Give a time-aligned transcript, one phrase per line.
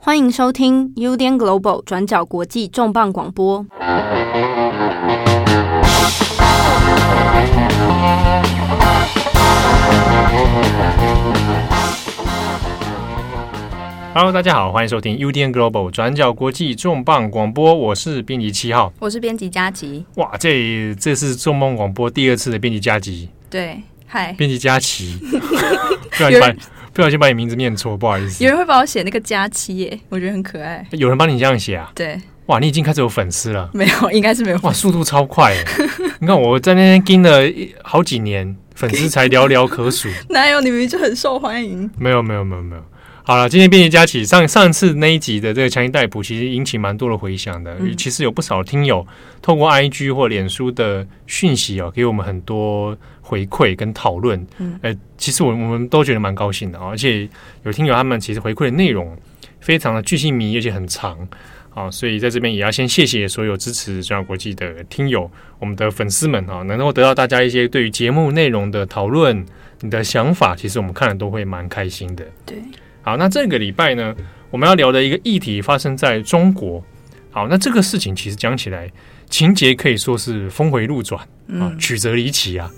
[0.00, 3.66] 欢迎收听 UDN Global 转角国际重磅广播。
[14.14, 17.74] Hello，大家好，欢迎收听 UDN Global 转角国际重磅广播。
[17.74, 20.06] 我是编辑七号，我是编辑佳琪。
[20.14, 23.28] 哇，这这是重磅广播第二次的编辑佳琪。
[23.50, 25.18] 对，嗨，编辑佳琪。
[25.20, 26.54] 不小心把
[26.98, 28.42] 不小心把你名字念错，不好意思。
[28.42, 30.84] 有人会帮我写那个佳期耶，我觉得很可爱。
[30.90, 31.92] 有人帮你这样写啊？
[31.94, 32.20] 对。
[32.46, 33.70] 哇，你已经开始有粉丝了？
[33.72, 34.58] 没有，应该是没有。
[34.64, 35.54] 哇，速度超快！
[36.18, 37.40] 你看我在那边盯了
[37.84, 40.08] 好几年，粉丝才寥寥可数。
[40.30, 40.60] 哪有？
[40.60, 41.88] 你明明就很受欢迎。
[41.96, 42.82] 没有，没有，没有，没有。
[43.28, 47.76] 好了，今天编辑佳琪上上次那一集的这个强行逮捕，其实引起蛮多的回响的。
[47.78, 49.06] 嗯、其实有不少听友
[49.42, 54.46] 透过 IG 或脸书的讯息哦，给我们很多回馈跟讨论。
[54.56, 57.28] 嗯，呃，其实我我们都觉得蛮高兴的啊，而且
[57.64, 59.14] 有听友他们其实回馈的内容
[59.60, 61.28] 非常的巨细靡遗，而且很长
[61.74, 69.44] 啊，所以在这边也要先谢谢所有支持中央国际的听友，我们的粉丝们啊，能够得到大家一些对于节目内容的讨论，
[69.82, 72.24] 你的想法，其实我们看了都会蛮开心的。
[72.46, 72.56] 对。
[73.02, 74.14] 好，那这个礼拜呢，
[74.50, 76.84] 我们要聊的一个议题发生在中国。
[77.30, 78.90] 好，那这个事情其实讲起来
[79.30, 81.22] 情节可以说是峰回路转
[81.60, 82.70] 啊，曲折离奇啊。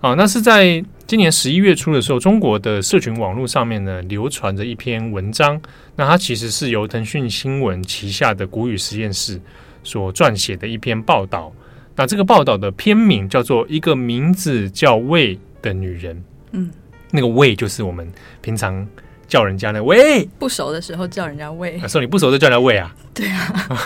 [0.00, 5.60] 啊，那是在今年十一月初的时候，中国的社群网络上面呢，流传着一篇文章。
[5.96, 9.40] 那它其实是由腾讯新闻旗下的谷雨实验室
[9.82, 11.52] 所撰写的一篇报道。
[11.96, 16.16] 那这个报道的篇名叫做《一个名字叫魏的女人》。
[16.50, 16.70] 嗯，
[17.10, 18.08] 那个魏就是我们
[18.40, 18.86] 平常。
[19.32, 22.94] 叫人家呢喂，不熟的时候叫人家喂，说你不熟就叫人家喂啊？
[23.14, 23.80] 对啊，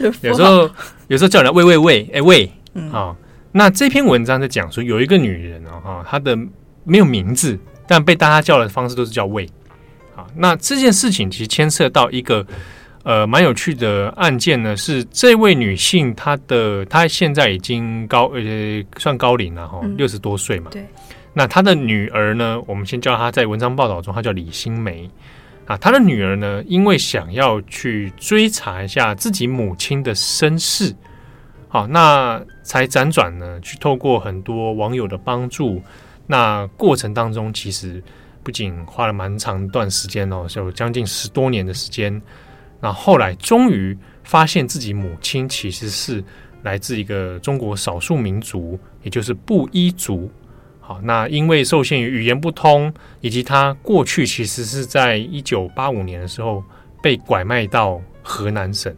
[0.22, 0.70] 有时候
[1.08, 3.14] 有时候叫人家喂喂喂，哎喂，嗯，好。
[3.52, 6.34] 那这篇文章在讲说，有一个女人啊，哈，她的
[6.84, 9.46] 没有名字，但被大家叫的方式都是叫喂。
[10.14, 12.46] 好，那这件事情其实牵涉到一个
[13.02, 18.40] 呃蛮有趣的案件呢，是这位女性她的她现在已经高呃
[18.96, 20.86] 算高龄了哈，六十多岁嘛，对。
[21.38, 22.58] 那他的女儿呢？
[22.66, 25.10] 我们先叫她在文章报道中，她叫李新梅
[25.66, 25.76] 啊。
[25.76, 30.96] 她的女儿呢，因为想要去追查一下自己母亲的身世，
[31.68, 35.82] 好，那才辗转呢，去透过很多网友的帮助。
[36.26, 38.02] 那过程当中，其实
[38.42, 42.18] 不仅花了蛮长一段时间哦，有将近十多年的时间。
[42.80, 46.24] 那后来终于发现自己母亲其实是
[46.62, 50.30] 来自一个中国少数民族，也就是布依族。
[50.86, 56.62] 好，那因为受限于语言不通，以及他过去其实是在一九八五年的时候
[57.02, 58.94] 被拐卖到河南省。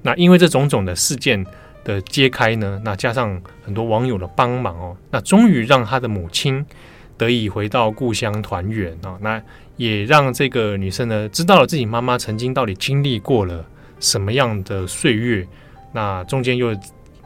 [0.00, 1.44] 那因为这种种的事件
[1.84, 6.64] 的揭开呢，那加上很多网友的帮忙哦，那终于让他的母亲
[7.18, 9.18] 得以回到故乡团圆啊。
[9.20, 9.42] 那
[9.76, 13.62] 也让这个女生呢知道了自己妈妈曾经到底经历过了
[14.00, 15.46] 什么样的岁月，
[15.92, 16.74] 那中间又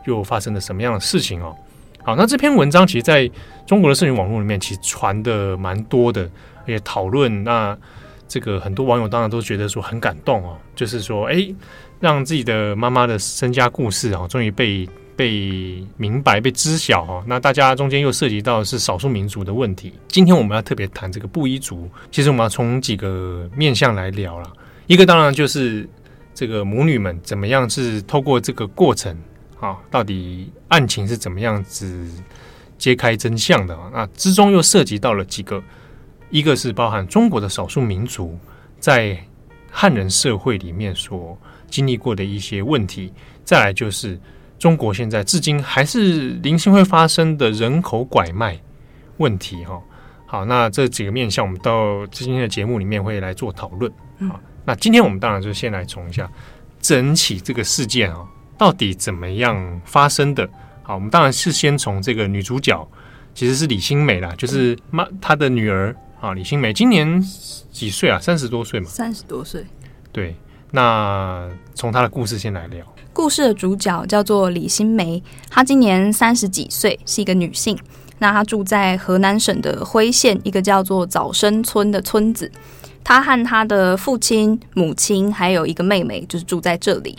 [0.07, 1.57] 又发生了什么样的事情哦。
[2.07, 3.29] 好，那这篇文章其实在
[3.67, 6.23] 中国的社群网络里面，其实传的蛮多的，
[6.61, 7.43] 而且讨论。
[7.43, 7.77] 那
[8.29, 11.53] 这个很多网友当然都觉得说很感动哦，就是说，哎，
[11.99, 17.25] 让自己的妈妈的身家故事啊，终于被被明白、被知晓哈。
[17.27, 19.93] 那大家中间又涉及到是少数民族的问题。
[20.07, 24.53] 今天我们要特别谈这个布依族，其实我们要从几个面向来聊了。
[24.87, 25.85] 一个当然就是
[26.33, 29.13] 这个母女们怎么样是透过这个过程。
[29.59, 32.07] 好，到底案情是怎么样子
[32.77, 33.91] 揭开真相的啊？
[33.93, 35.63] 那之中又涉及到了几个，
[36.29, 38.39] 一个是包含中国的少数民族
[38.79, 39.19] 在
[39.71, 41.37] 汉人社会里面所
[41.69, 43.11] 经历过的一些问题，
[43.45, 44.21] 再来就是
[44.59, 48.61] 中国现在至今还是零星会发生的人口拐卖
[49.17, 49.65] 问题。
[49.65, 49.83] 哈，
[50.27, 53.91] 好，那这几个面向，我们到今天的节目里面会来做讨论。
[54.29, 56.31] 好，那今天我们当然就先来从一下
[56.79, 58.19] 整起这个事件啊。
[58.59, 60.49] 到底怎么样发生的？
[60.83, 62.87] 好，我们当然是先从这个女主角，
[63.35, 67.21] 其实是李新梅啦，就是妈她的女儿啊，李新梅今年
[67.71, 68.19] 几岁啊？
[68.19, 68.87] 三十多岁嘛？
[68.89, 69.65] 三十多岁。
[70.13, 70.35] 对，
[70.71, 72.87] 那从她的故事先来聊。
[73.13, 77.77] 故事的主角叫做李新梅，她今年三十几岁，是一个女性。
[78.19, 82.51] 那她住在河南省的辉县一个叫做早生村的村子。
[83.03, 87.19] 她和她的父亲、母亲还有一个妹妹，就是住在这里。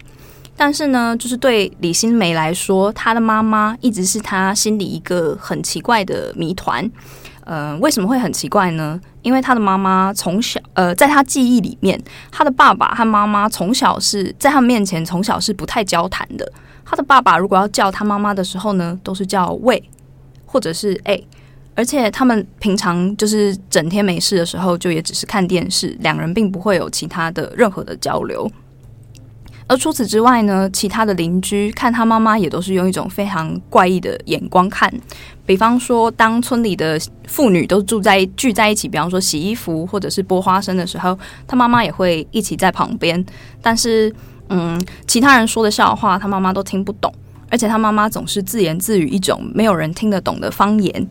[0.60, 6.90] 但是呢，就是对李新梅来说，她的妈妈一直是她心里一个很奇怪的谜团。
[7.46, 9.00] 呃，为什么会很奇怪呢？
[9.22, 11.98] 因为她的妈妈从小，呃，在她记忆里面，
[12.32, 16.52] 她的爸爸和妈妈从小是在她面前从小是不太交谈的。
[16.84, 19.82] 她的爸爸如果要叫她妈妈的时候呢，都是叫喂，
[20.46, 21.22] 或者是哎，
[21.76, 28.52] 而且他们平常就是整天没事的时候，就也只是看电视，两人并不会有其他的任何的交流。
[29.68, 34.92] 而除此之外呢，其他的邻居看他妈妈也都是用一种非常怪异的眼光看。
[35.46, 43.24] 比方说，当村里的妇女都住在聚在一起，比方说洗衣服或者是剥花生的时候，他妈妈也会一起在旁边。
[43.62, 44.14] 但是，
[44.50, 47.14] 嗯，其他人说的笑话，他妈妈都听不懂，
[47.50, 51.08] 而且他妈妈总是自言自语一种没有人听得懂的方言。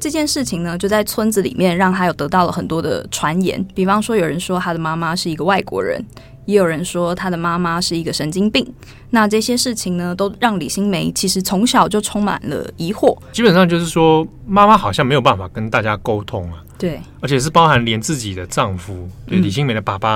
[0.00, 3.62] 这件事情呢，就在村子里面让他有得到了很多的传言。
[3.74, 6.02] 比方说，有人说他的妈妈是一个外国人，
[6.48, 8.66] 也有人说他的妈妈是一个神经病。
[9.10, 13.14] 那这些事情呢，都让李新梅其实从小就充满了疑惑。
[13.32, 16.64] 基本上就是说，妈妈好像没有办法跟大家沟通啊。
[16.78, 20.14] 对，而且是包含连自己的丈夫，对李新梅的爸爸，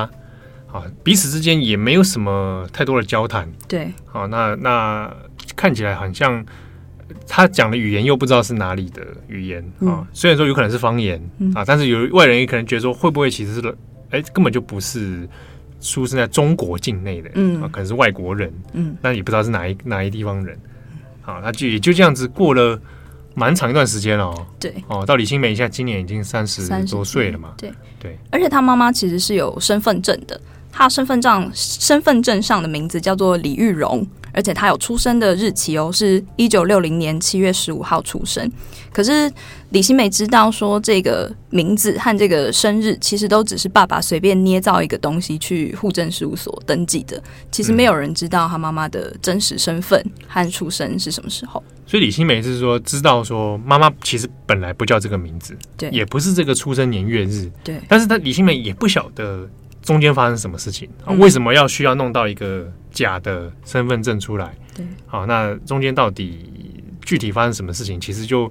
[0.72, 3.46] 啊、嗯，彼此之间也没有什么太多的交谈。
[3.68, 5.14] 对，好，那那
[5.54, 6.42] 看起来好像。
[7.28, 13.60] 他讲的语言又不知道是哪里的语言啊、嗯，虽然说有可能是方言、嗯、啊，但是有外人也可能觉得说，会不会其实是
[14.10, 15.28] 哎、欸、根本就不是
[15.82, 17.60] 出生在中国境内的，嗯。
[17.60, 20.58] 啊，可能是外国人，嗯，那也不知道是哪一哪一地方人，
[21.20, 22.80] 好，他就也就这样子过了
[23.34, 27.70] 蛮长一段时间了、哦，对，哦，到李新梅现在今年已经三十多岁了嘛，对。
[28.00, 30.40] 对，而且他妈妈其实是有身份证的，
[30.72, 34.04] 她身份证身份证上的名字叫做李玉荣。
[34.32, 38.50] 而且他有出生的日期哦，是一九六零年七月十五号出生。
[38.92, 39.30] 可是
[39.70, 47.22] 李新梅知道说，这个名字和这个生日其实都只是爸爸随便捏造一个东西去户政事务所登记的。
[47.50, 51.62] 其实没有人知道他妈妈的真实身份和出生是什么时候。
[51.86, 57.80] 所以李新梅是说知道说妈妈其实本来不叫这个名字，对，也不是这个出生年月日，对。
[57.88, 59.48] 但是他李新梅也不晓得
[59.82, 61.12] 中间发生什么事情啊？
[61.14, 62.70] 为什么要需要弄到一个？
[62.92, 68.50] 假的身份证出来，对，好，那中间到底具体发生什么事情，其实就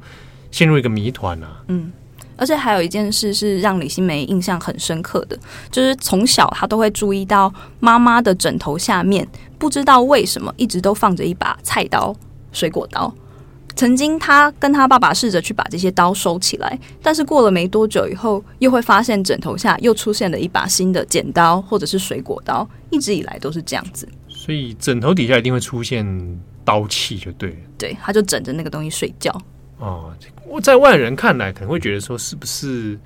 [0.52, 1.64] 陷入一个谜团了。
[1.68, 1.92] 嗯，
[2.36, 5.38] 而且还有一件事是让李新梅印象很深刻的，
[5.72, 9.28] 就是从小她都会注意到妈妈的枕头下面，
[9.58, 12.16] 不知道为什么一直都放着一把菜刀、
[12.52, 13.14] 水果刀。
[13.74, 24.08] 曾经，她跟她爸爸试着去把这些刀收起来，但是过了没多久以后，又会发现枕头下又出现了一把新的剪刀或者是水果刀，一直以来都是这样子。
[24.42, 27.56] 所以枕头底下一定会出现刀器，就对了。
[27.78, 29.32] 对，他就枕着那个东西睡觉。
[29.78, 30.12] 哦，
[30.48, 32.98] 我在外人看来可能会觉得说，是不是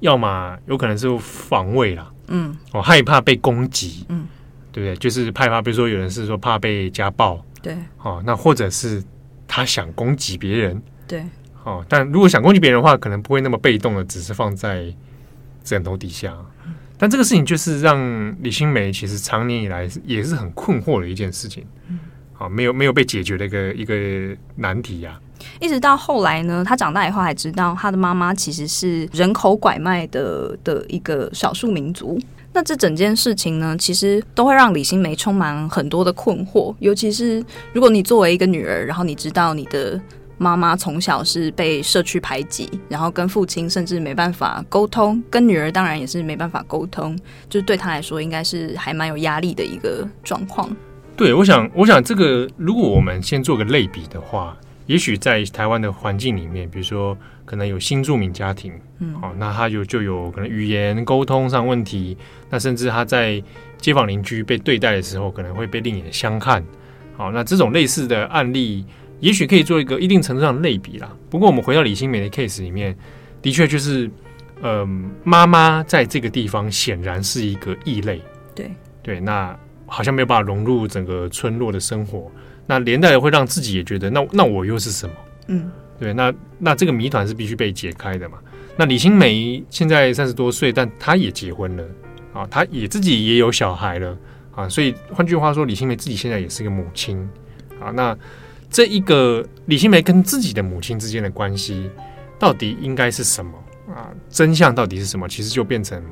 [0.00, 2.12] 要么有可能是防卫啦？
[2.28, 4.26] 嗯，哦，害怕被攻击，嗯，
[4.70, 4.96] 对不对？
[4.96, 9.02] 就是害怕，比如说有人是说怕被家暴，对，哦，那或者是。
[9.54, 11.22] 他想攻击别人，对，
[11.62, 14.90] 哦，但如果想攻击别人的话，可能不会那么被动的，只是放在
[15.62, 16.34] 枕头底下。
[16.64, 16.72] 嗯。
[17.02, 21.98] 但这个事情就是让李新梅其实长年以来也是很困惑的一件事情，嗯，
[22.32, 25.18] 好，没有没有被解决的一个一个难题呀。
[25.58, 32.20] 一直到后来呢，他长大以后还知道他的妈妈其实是人口拐卖的的一个少数民族。
[32.52, 36.72] 那这整件事情呢，其实都会让李新梅充满很多的困惑。
[36.78, 40.00] 尤其是如果你作为一个女儿，然后你知道你的
[40.42, 47.16] 妈妈从小是被社区排挤，然后跟父亲甚至没办法沟通，跟女儿当然也是没办法沟通，
[47.48, 50.68] 就是对她来说应该是还蛮有压力的一个状况。
[51.16, 54.56] 对，我想，我想这个如果我们先做个类比的话，
[54.86, 57.16] 也许在台湾的环境里面，比如说。
[57.44, 62.16] 可能有新住民家庭，嗯，好，那他有就有可能语言沟通上问题，
[62.48, 63.42] 那甚至他在
[63.76, 66.64] 街坊邻居被对待的时候，可能会被另眼相看，
[67.16, 68.86] 好，那这种类似的案例，
[69.22, 71.16] 也许可以做一个一定程度上的类比啦。
[71.30, 72.94] 不过我们回到李新梅的 case 里面，
[73.40, 74.10] 的确就是，
[74.62, 78.20] 嗯，妈妈在这个地方显然是一个异类，
[78.54, 82.30] 对对，那好像没有办法融入整个村落的生活，
[82.66, 85.14] 那连带的会让自己也觉得，那那我又是什么？
[85.46, 85.70] 嗯。
[86.00, 88.38] 对，那那这个谜团是必须被解开的嘛？
[88.76, 91.84] 那李新梅现在三十多岁，但她也结婚了
[92.32, 94.18] 啊，她也自己也有小孩了
[94.52, 97.16] 啊，所以换句话说，李新梅自己现在也是个母亲
[97.78, 97.92] 啊。
[97.94, 98.18] 那
[98.72, 101.90] 这一个李新梅跟自己的母亲之间的关系，
[102.38, 103.52] 到底应该是什么
[103.94, 104.08] 啊？
[104.30, 105.28] 真相到底是什么？
[105.28, 106.02] 其实就变成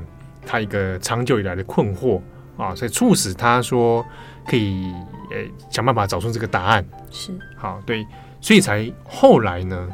[0.45, 2.21] 她一个长久以来的困惑
[2.57, 4.05] 啊，所以促使她说
[4.47, 4.93] 可以
[5.31, 5.37] 呃
[5.71, 6.85] 想办法找出这个答案。
[7.09, 8.05] 是好，对。
[8.39, 9.89] 所以才后来呢，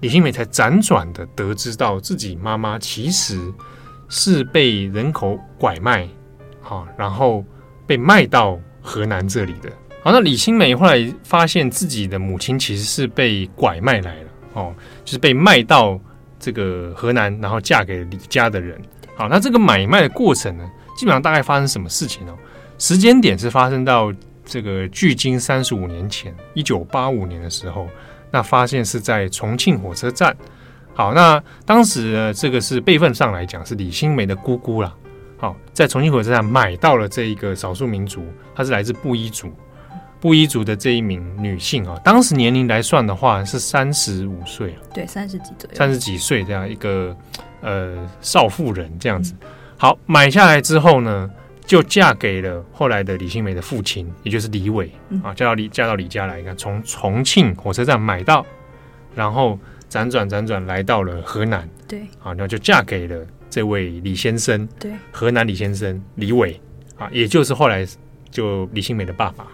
[0.00, 3.52] 李新梅才辗转的得知到自己妈妈其实
[4.08, 6.08] 是被人口拐卖，
[6.60, 7.44] 好，然后
[7.86, 9.70] 被卖到河南这里的。
[10.02, 15.98] 好，那李新梅后来发现自己的母亲其实是被拐卖来了，哦，就是被卖到
[16.38, 18.80] 这个河南，然后嫁给李家的人。
[19.14, 22.34] 好，那这个买卖的过程呢，基本上大概发生什么事情呢？
[22.78, 24.12] 时间点是发生到。
[24.42, 27.86] 这个距今三十五年前，一九八五年的时候，
[28.32, 30.36] 那发现是在重庆火车站，
[30.92, 34.92] 好，那当时呢，这个是辈分上来讲是李新梅的姑姑啦。
[35.38, 39.52] 好，在重庆火车站买到了这一个少数民族，他是来自布依族，
[40.20, 47.16] 布依族的这一名女性啊，当时年龄来算的话是三十五岁，对，三十几左右，三十几岁这样一个
[47.62, 49.34] 呃少妇人这样子。
[49.78, 51.30] 好，买下来之后呢，
[51.64, 58.44] 就嫁给了后来的李新梅的父亲，也就是李伟啊，嫁到李嫁到李家来，你看从重庆火车站买到，
[59.14, 59.58] 然后
[59.88, 63.26] 辗转辗转来到了河南，对，啊，然后就嫁给了。
[63.48, 66.60] 这位李先生，对，河南李先生李伟
[66.96, 67.84] 啊，也就是后来
[68.30, 69.44] 就李新梅的爸爸。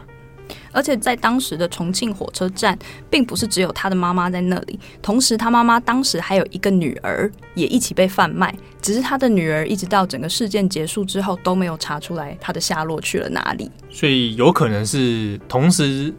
[0.76, 2.78] 而且在当时的重庆火车站，
[3.08, 13.70] 并不是只有他的妈妈在那里，同时他妈妈当时还有一个女儿也一起被贩卖，只是他的女儿一直到整个事件结束之后都没有查出来她的下落去了哪里。
[13.90, 16.12] 所以有可能是同时。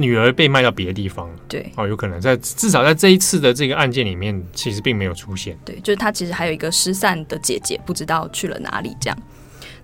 [0.00, 5.58] 女儿被卖到别的地方，对，哦，有可能在至少在这一次的这个案件里面，其实并没有出现。
[5.64, 8.96] 对，就是他其实还有一个失散的姐姐，不知道去了哪里。
[9.00, 9.18] 这样，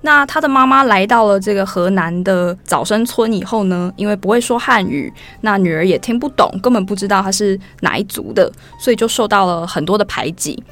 [0.05, 10.63] 那他的妈妈来到了这个河南的早生村以后呢，因为不会说汉语，那女儿也听不懂，根本不知道她是哪一族的，所以就受到了很多的排挤。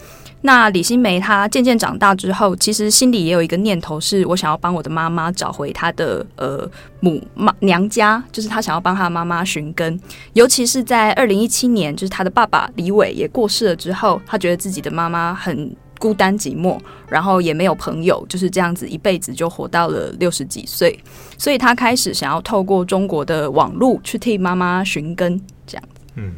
[0.42, 6.68] 那李新梅她渐渐长大之后，其实心里也有一个念头，是我想要帮我的妈妈找回她的呃
[7.00, 9.98] 母妈娘家，就是她想要帮她妈妈寻根。
[10.34, 20.98] 尤其是在二零一七年，就是她的爸爸李伟也过世了之后，她觉得自己的妈妈很孤单寂寞，然后也没有朋友，就是这样子一辈子就活到了六十几岁，
[21.38, 26.00] 所以他开始想要透过中国的网络去替妈妈寻根，这样子。
[26.16, 26.34] 嗯。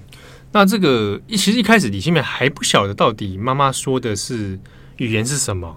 [0.53, 4.61] 那这个一其实一开始李新美还不晓得到底妈妈说的是
[4.99, 5.75] 语言是什么。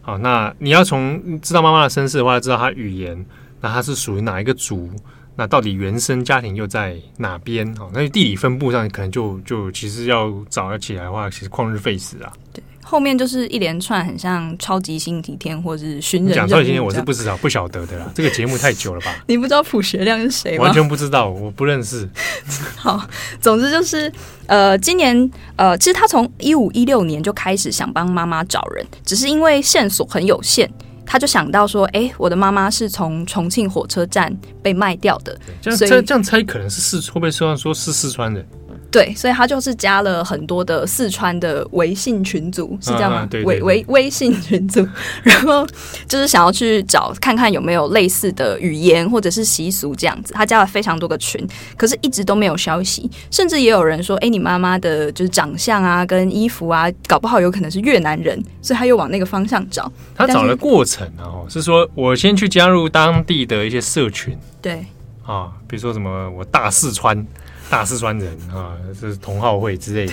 [0.00, 3.24] 好，那你要从知道妈妈的身世的话，知道她语言，
[3.60, 4.90] 那她是属于哪一个族？
[5.36, 7.72] 那到底原生家庭又在哪边？
[7.76, 12.32] 好，那地理分布上可能就就其实要找起来的话，其实旷日费时啊。
[12.52, 12.60] 对。
[12.90, 16.34] 后面就是一连串很像超级星期天或者是寻人。
[16.34, 19.14] 讲超级星期天我是不知道不晓得的啦，这个节目太久了吧？
[19.28, 20.64] 你不知道卜学亮是谁吗？
[20.64, 22.08] 完全不知道，我不认识。
[22.78, 23.06] 好，
[23.42, 24.10] 总之就是
[24.46, 30.66] 呃，今年呃，其实他从一五一六年就开始想帮妈妈找人，只是因为线索很有限，
[31.04, 38.48] 他就想到说，哎，我的妈妈是从重庆火车站被卖掉的，这样这样猜可能是四，会不会说说是四川人？
[38.90, 43.18] 对，所以他就是加了很多的四川的微信群组，是这样吗？
[43.18, 44.86] 啊啊、对对对，微微微信群组，
[45.22, 45.66] 然后
[46.06, 50.32] 就是想要去找看看有没有类似的语言或者是习俗这样子。
[50.32, 59.92] 他加了非常多个群，可是一直都没有消息，甚至也有人说：“哎，你妈妈的就是长相啊，跟衣服啊，搞不好有可能是越南人。”所以他又往那个方向找。
[60.16, 64.86] 他找的过程啊，是说我先去加入当地的一些社群，对
[65.26, 67.26] 啊，比如说什么我大四川。
[67.70, 70.12] 大四川人啊，这是同好会之类的。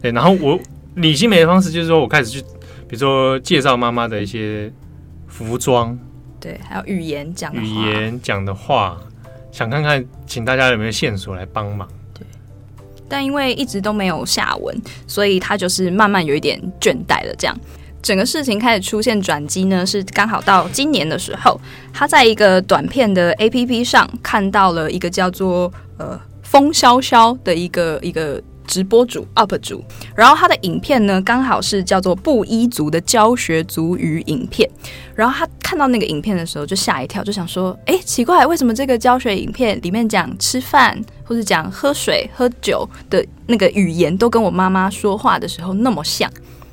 [0.00, 0.58] 对，然后我
[0.96, 2.40] 李新梅的方式就是说，我开始去，
[2.86, 4.70] 比如说介绍妈妈的一些
[5.26, 5.98] 服装，
[6.38, 8.98] 对，还有语言讲语言讲的话，
[9.50, 11.88] 想看看，请大家有没有线索来帮忙。
[12.12, 12.26] 对，
[13.08, 17.34] 但因为一直都没有下文，所以他就是慢慢有一点倦怠了。
[17.38, 17.56] 这样，
[18.02, 21.58] 整个事情开始出现转机呢，是刚好到今年的时候，
[21.92, 26.20] 他在一个短片的 APP 上看到了一个叫做呃。
[26.52, 29.82] 风萧萧的一个一个直播主 UP 主，
[30.14, 34.68] 然后他的影片呢，刚好是叫做布依族的教学族语影片。
[35.14, 46.30] 然后他看到那个影片的时候，就吓一跳，就想说：“哎，奇怪，为什么这个教学影片里面讲吃饭或者讲喝水、喝酒的那个语言，都跟我妈妈说话的时候那么像？”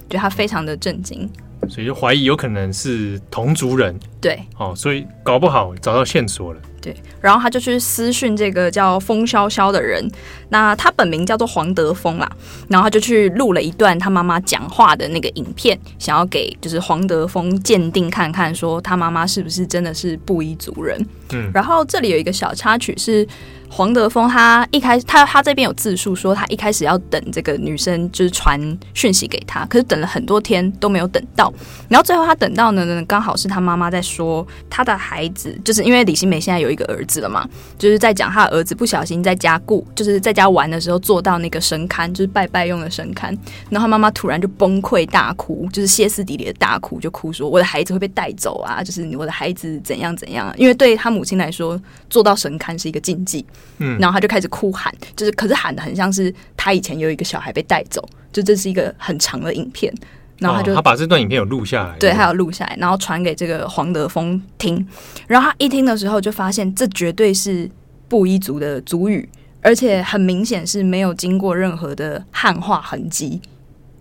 [0.09, 1.29] 觉得他非常的震惊，
[1.69, 3.97] 所以就怀疑有可能是同族人。
[4.19, 6.59] 对，哦，所以搞不好找到线索了。
[6.81, 10.07] 对，然后他就去私讯这个叫风萧萧的人，
[10.49, 12.29] 那他本名叫做黄德峰啦，
[12.67, 20.99] 然后他就去录了一段他妈妈讲话的那个影片，想要给就是黄德峰鉴定看看，说他妈妈是不是真的是布依族人。
[21.33, 23.27] 嗯，然后这里有一个小插曲是。
[23.71, 28.59] 黄德峰他一开始他他这边有自述说，他一开始要等这个女生就是传
[28.93, 31.53] 讯息给他，可是等了很多天都没有等到，
[31.87, 37.47] 然后最后他等到呢，刚好是他妈妈在说他的孩子，就是因为李新梅现在有一个儿子了嘛，
[37.77, 43.37] 就是在讲他的儿子不小心在家顾，就是在家玩的时候坐到那个神龛，就是拜拜用的神龛，
[43.69, 53.45] 然后他妈妈突然就崩溃大哭，就是歇斯底里的大哭，就哭说我的孩子会被带走啊，就是我的孩子怎样怎样，因为对他母亲来说，坐到神龛是一个禁忌。
[53.79, 59.93] 嗯，然后他就开始哭喊，就是可是喊的很像是他以前有一个小孩被带走，就这是一个很长的影片，
[60.37, 64.85] 然后他就、哦、他把这段影片有录下来，对，他有录下来，然后传给这个黄德峰听，
[65.27, 67.69] 然后他一听的时候就发现这绝对是
[68.09, 69.27] 布依族的族语，
[69.61, 73.41] 而且很明显是没有经过任何的汉化痕迹，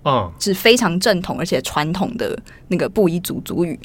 [0.03, 2.37] 哦，是非常正统而且传统的
[2.67, 3.79] 那个布依族族语。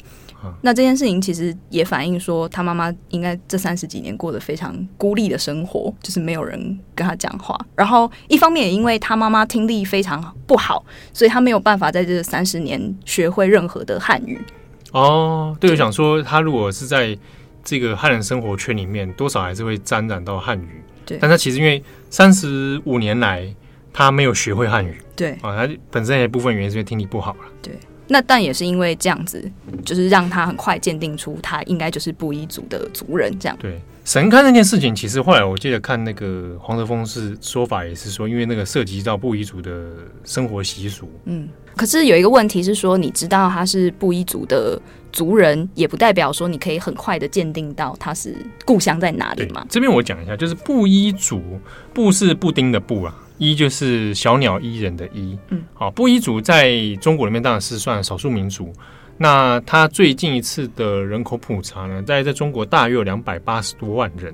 [0.62, 7.58] 那这件事情其实也反映说，他妈妈应该这三十几年过得非常孤立的生活，就是没有人跟他讲话。
[7.74, 14.40] 然后一方面也因为他妈妈听力非常不好，所以他没有办法在这三十年学会任何的汉语。
[14.92, 17.16] 哦，对，我想说，他如果是在
[17.64, 20.82] 这个汉人生活圈里面，多少还是会沾染到汉语。
[21.04, 23.52] 对，但他其实因为三十五年来
[23.92, 27.40] 他没有学会汉语，对啊，他本身有一部分原因是因为听力不好了。
[27.60, 27.72] 对。
[28.06, 29.50] 那但也是因为这样子，
[29.84, 33.36] 就是让他很快鉴定出他应该就是布依族的族人。
[33.38, 39.90] 这样对神龛那件事情，其实后来我记得看那个黄德峰是说法也是说，因为那个涉及到布依族的
[40.24, 41.08] 生活习俗。
[41.24, 44.78] 嗯，可是有一个问题是说，你知道他是布依族的
[45.10, 49.64] 族人，也不代表说你可以很快的鉴定到他是故乡在哪里嘛？
[49.70, 51.42] 这边我讲一下，就是布依族，
[51.94, 53.14] 布是布丁的布啊。
[53.38, 58.72] 依就是小鸟依人的依，嗯，好，布依族在中国里面当然是算少数民族。
[59.16, 64.32] 那他最近一次的人口普查呢，在在中国大约有两百八十多万人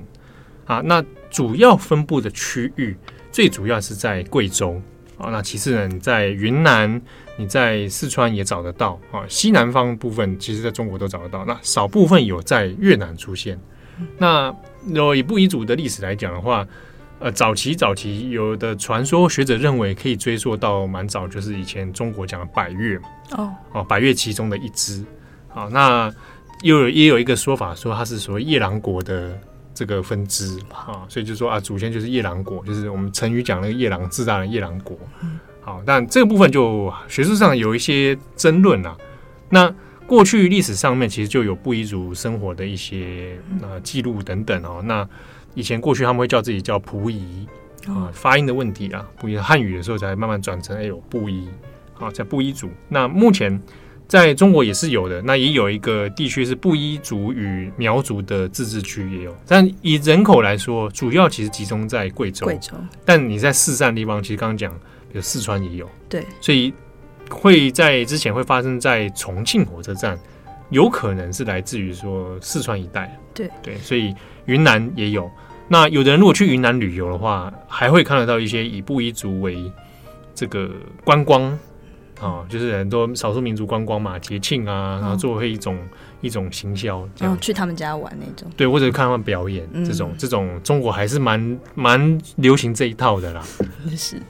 [0.65, 0.81] 啊。
[0.85, 2.95] 那主要分布的区域，
[3.31, 4.79] 最主要是在贵州
[5.17, 5.29] 啊。
[5.31, 7.01] 那其次呢，你在云南，
[7.37, 9.25] 你在四川也找得到啊。
[9.27, 11.43] 西南方部分，其实在中国都找得到。
[11.43, 13.59] 那少部分有在越南出现。
[14.17, 14.55] 那
[14.87, 16.67] 有以布依族的历史来讲的话。
[17.21, 23.09] 呃，早期早期有的传说，学者认为可以追溯到蛮早，就是以前中国讲的百越嘛。
[23.37, 25.05] 哦哦，百越其中的一支。
[25.47, 26.11] 好，那
[26.63, 29.39] 又有也有一个说法，说它是所谓夜郎国的
[29.71, 34.97] 这个分支啊，所以就说啊，祖先就是夜郎国，就是我们成语讲那个夜郎自大的夜郎国。
[35.61, 38.97] 好，但这个部分就学术上有一些争论啊。
[39.47, 39.71] 那
[40.07, 45.07] 过去历史上面其实就有布依族生活的一些呃记录等等哦，那。
[45.53, 47.47] 以前过去他们会叫自己叫仆夷
[47.87, 51.47] 啊，发音的问题啊，仆夷汉语的时候才慢慢转成哎有布依
[51.99, 52.69] 啊，叫布依族。
[52.87, 53.61] 那目前
[54.07, 62.45] 在中国也是有的，那也有一个地区是布依族与苗族的自治区也有，但以人口来说，主要其实集中在贵州。
[62.45, 62.73] 贵州，
[63.03, 64.71] 但你在四散地方，其实刚刚讲，
[65.11, 65.89] 比如四川也有。
[66.07, 66.73] 对，所以
[67.29, 70.17] 会在之前会发生在重庆火车站，
[70.69, 73.19] 有可能是来自于说四川一带。
[73.33, 74.13] 对对，所以。
[74.47, 75.29] 云南也有，
[75.71, 79.71] 那有的人如果去云南旅游的话，还会看得到一些以布依族为
[80.35, 80.69] 这个
[81.05, 81.57] 观光
[82.19, 85.79] 啊、就是很多少数民族观光嘛，节庆啊，然后作为一种、
[86.21, 93.43] 一种行销，这样、哦、去他们家玩那种，对，或者看他们表演、嗯、这种，这种中国还是蛮蛮流行这一套的啦，
[93.95, 94.21] 是。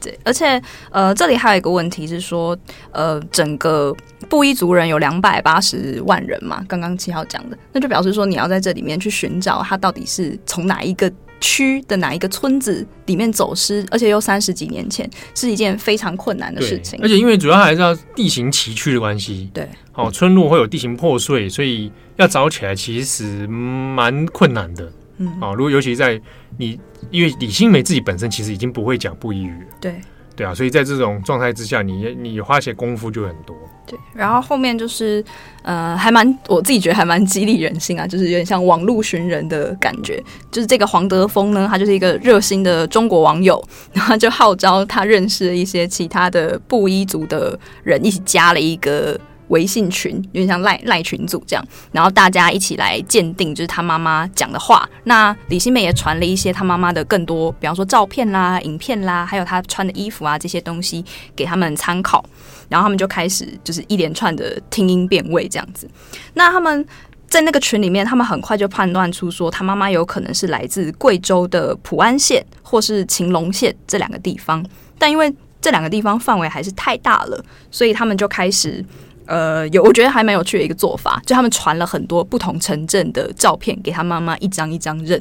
[0.00, 2.54] 对，而且呃，这里还有一个问题是说，
[2.92, 3.96] 呃，整个
[4.28, 11.10] 布依族人有两百八十万人嘛，刚刚七号讲的，那就表示说你要在这里面去寻找他到底是从哪一个
[11.44, 16.98] 区的哪一个村子里面走失，而且又三十几年前，是一件非常困难的事情。
[17.02, 24.90] 而且因为主要还是要地形崎岖的关系，对，好、哦，村落会有地形破碎，所以要找起来其实蛮困难的。
[25.18, 26.18] 嗯，啊、哦，如果尤其在
[26.56, 26.80] 你，
[27.10, 30.00] 因为李新梅自己本身其实已经不会讲布依语，对，
[30.34, 33.54] 对啊，所以在这种状态之下，你你花些功夫就很多。
[33.86, 35.24] 对，然后后面就是
[35.62, 40.22] 呃，还蛮我自己觉得还蛮激励人心啊，就是有点像网络寻人的感觉。
[40.50, 49.18] 就是这个黄德峰呢，他就是一个热心的中国网友，然后就号召他认识一些其他的布依族的人，一起加了一个。
[49.48, 54.88] 微信群有点像赖赖群组这样，然后大家一起来鉴定，就是他妈妈讲的话。
[55.04, 61.04] 那李新梅也传了一些他妈妈的更多，比方说照片啦、影片啦，还有他穿的衣服啊这些东西
[61.36, 62.24] 给他们参考。
[62.68, 65.88] 然后他们就开始就是一连串的听音辨位这样子。
[66.32, 66.84] 那他们
[67.28, 74.64] 在那个群里面，他们很快就判断出说，他妈妈有可能是来自贵州的普安县或是晴隆县这两个地方。
[74.98, 78.82] 但因为这两个地方范围还是太大了，所以他们就开始。
[79.26, 85.20] 呃，有我觉得还蛮有趣的一个做法，就他们传了很多不同城镇的照片给他妈妈一张一张认，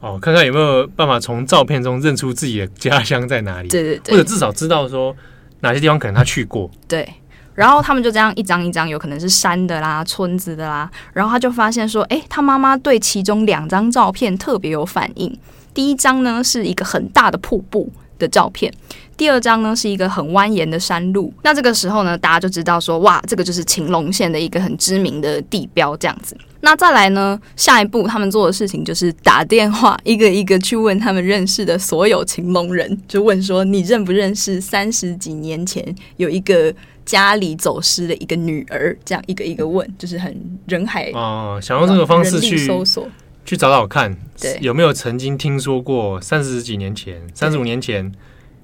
[0.00, 5.14] 哦，看看有没有办法从照片中认出自己的家乡在哪里，对对对，或者至少知道说
[5.60, 7.08] 哪些地方可能他去过，对。
[7.54, 15.32] 然后他们就这样一张一张，有可能是山的啦、村子的啦，然后他就发现说，哎，他妈妈对其中两张照片特别有反应。
[15.72, 18.72] 第一张呢是一个很大的瀑布的照片。
[19.16, 26.36] 第二张呢是一个很蜿蜒的山路，那这个时候呢，大家就知道说，哇，这个就是晴隆县的一个很知名的地标，这样子。
[26.60, 36.74] 那再来呢，下一步他们做的事情就是打电话一个一个去问他们认识的所有晴隆人，就问说，你认不认识三十几年前有一个
[37.04, 38.96] 家里走失的一个女儿？
[39.04, 40.34] 这样一个一个问，就是很
[40.66, 43.06] 人海哦，想用这个方式去搜索，
[43.44, 48.10] 去找找看，对，有没有曾经听说过三十几年前、三十五年前。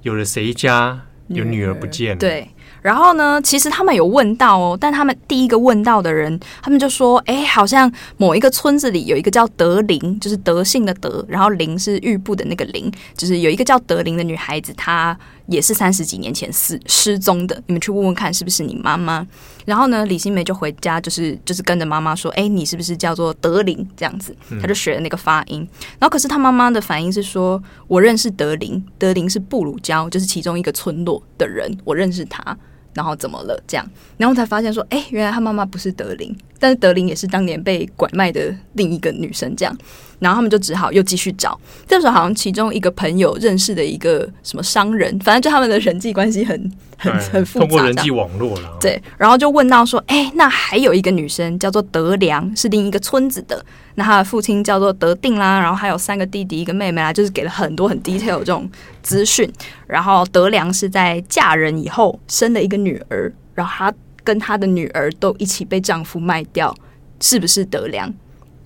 [0.02, 2.16] 有了谁家有女儿不见了？
[2.16, 2.50] 对，
[2.82, 17.62] 然后呢，其实他们有问到哦，但他们第一个问到的人，他们就说：“哎，好像某一个村子里有一个叫德林，就是德性的德，然后林是玉部的那个林，就是有一个叫德林的女孩子，她也是三十几年前死失踪的。
[17.66, 19.26] 你们去问问看，是不是你妈妈？”
[19.70, 25.60] 然后呢，李新梅就回家，就是就是跟着妈妈说：“哎，你是不是叫做德林？”这样子，他就学了那个发音。
[26.00, 32.58] 然后可是他妈妈的反应是说：“我认识德林，德林是布鲁焦，就是其中一个村落的人，我认识他。”
[32.92, 33.56] 然后怎么了？
[33.68, 39.54] 这样，然后才发现说，哎，原来他妈妈不是德林，但是德林也是当年被拐卖的另一个女生。
[39.54, 39.78] 这样，
[40.20, 41.58] 然后他们就只好又继续找。
[41.88, 48.78] 这时候好像其中一个朋友认识的一个什么商人，反正就他们的人际关系很很很复杂，通过人际网络了。
[48.80, 53.64] 对，然后就问到说，哎，那还有一个女生叫做德良，是另一个村子的。
[53.96, 58.70] 那她的父亲叫做德定啦，然后还有三个弟弟一个妹妹啦，就是给了很多很 detail 这种
[59.02, 59.50] 资讯。
[59.86, 66.74] 然后德良是在嫁人以后生了一个女儿，然后她跟她的女儿都一起被丈夫卖掉，
[67.20, 68.12] 是不是德良？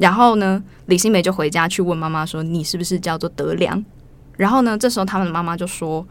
[0.05, 3.83] 然后呢，李新梅就回家去问妈妈说：“你是不是叫做德良？”
[4.37, 6.07] 然后呢，这时候他们的妈妈就说：“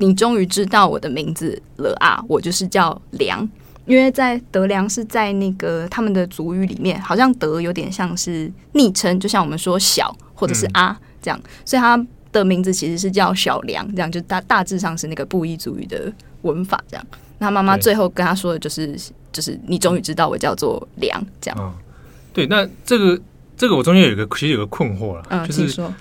[0.00, 3.46] 你终于知道我的名字了啊，我就是叫良。”
[3.84, 17.06] 因为在德良是在那个他们的族语里面，好像德有点像是昵称，就像我们说小或者是啊这样，嗯、所以他的名字其实是叫小良，这样就大大致上是那个布依族语的文法这样。
[17.36, 18.98] 那妈妈最后跟他说的就是，
[19.30, 21.58] 就是你终于知道我叫做梁这样。
[21.58, 21.74] 哦、
[22.32, 23.20] 对，那这个
[23.56, 25.92] 这个我中间有一个其实有个困惑了，啊、就是说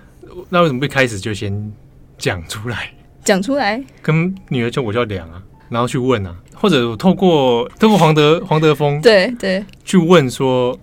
[0.50, 1.72] 那为什么一开始就先
[2.18, 2.92] 讲出来？
[3.24, 6.36] 讲出来，跟女儿叫我叫梁啊，然后去问啊。
[6.54, 10.80] 或者我透过透过黄德黄德峰对对去问说，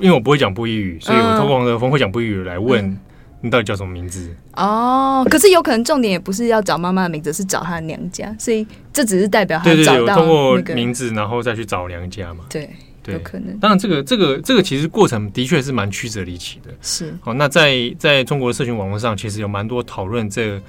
[0.00, 2.98] 因为我不会讲布依语，所以我透过黄德峰会讲布依语来问
[3.40, 5.24] 你到底叫什么名字哦。
[5.30, 12.44] 可是有可能重点也不是要找妈妈的名字，是找她的娘家，所以这只是代表他找到、那个、对对对，通过名字然后再去找娘家嘛。
[12.50, 12.68] 对
[13.02, 13.58] 对，有可能。
[13.58, 16.72] 当然这个这个这个其实过程的确是蛮曲折离奇的。
[16.80, 20.60] 是好，那在在中国的社群网络上，其实有蛮多讨论这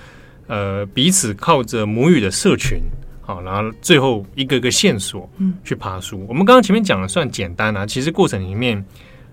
[0.48, 2.80] 呃彼此靠着母语的社群。
[3.26, 6.18] 好，然后最后一个个线索，嗯，去爬梳。
[6.18, 8.84] 嗯、我们刚刚前面讲的算简单啊，其实过程里面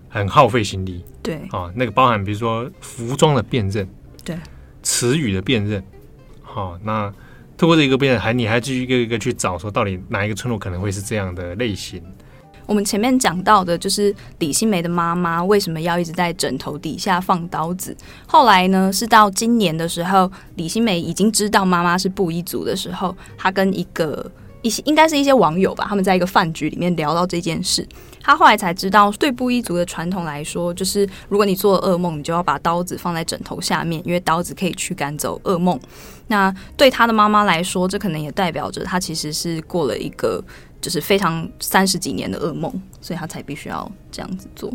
[0.08, 1.04] 很耗费心力。
[1.20, 3.88] 对，啊，那个包含比如说服装的辨认，
[4.24, 4.36] 对，
[4.82, 5.82] 词语的辨认。
[6.40, 7.12] 好，那
[7.58, 12.00] 透过这一个辨认，还你还继续一个一个去找，说到底哪一个村落可能会是这样的类型。
[12.70, 17.96] 我们前面讲到的，就是李新梅的妈妈为什么要一直在枕头底下放刀子。
[18.28, 24.24] 后来呢，是到今年的时候，李新梅已经知道妈妈是布依族的时候，她跟一个
[24.62, 27.84] 一些应该是一些网友吧，他们在一个饭局里面聊到这件事。
[28.22, 35.76] 她后来才知道，对布依族的传统来说，就是如果你做噩梦，你就要把刀子放在枕头下面，因为刀子可以驱赶走噩梦。
[36.28, 40.40] 那对她的妈妈来说，这可能也代表着她其实是过了一个。
[40.80, 44.72] 就是非常三十几年的噩梦，所以他才必须要这样子做。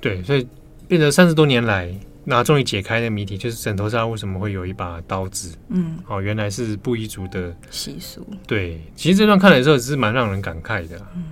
[0.00, 0.46] 对，所以
[0.86, 1.92] 变成三十多年来，
[2.24, 5.56] 那终于解开的谜题，就是枕头上为什么会有一把刀子？
[5.68, 8.26] 嗯，哦，原来是布依族的习俗。
[8.46, 10.96] 对，其实这段看来的时候，是蛮让人感慨的。
[11.14, 11.24] 嗯，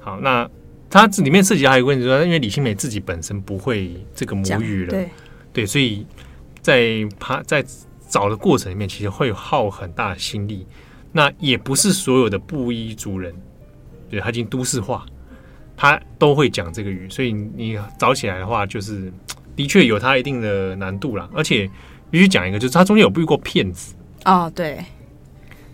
[0.00, 0.48] 好，那
[0.90, 5.10] 它里面涉及还有一个问题，说因为李新美自己本身不会这个母语了，对，
[5.52, 6.06] 对，所以
[6.60, 7.64] 在他在
[8.08, 10.66] 找的过程里面，其实会耗很大的心力。
[11.16, 13.32] 那也不是所有的布依族人。
[14.08, 15.04] 对，他已经都市化，
[15.76, 19.12] 他都会讲这个语，所以你找起来的话，就是
[19.56, 21.28] 的确有它一定的难度啦。
[21.34, 21.68] 而且
[22.10, 24.50] 必须讲一个，就是它中间有遇过骗子哦。
[24.54, 24.84] 对，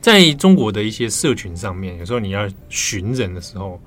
[0.00, 3.80] 在中国的一些社群上面，有时候你要寻人的时候，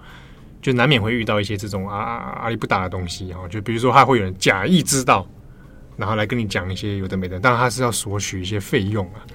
[0.61, 1.97] 就难免会遇到一些这种啊
[2.41, 3.47] 阿里不达的东西哈。
[3.47, 5.27] 就比如说，他会有人假意知道，
[5.97, 9.25] 然后来跟你讲一些有的没的，但他是要索取一些费用啊。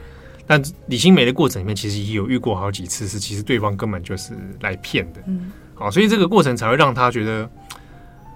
[0.48, 4.32] 但李新梅的过程里面，其实也有遇过好几次，是其实对方根本就是
[4.62, 7.48] 来骗的，嗯，好，所以这个过程才会让他觉得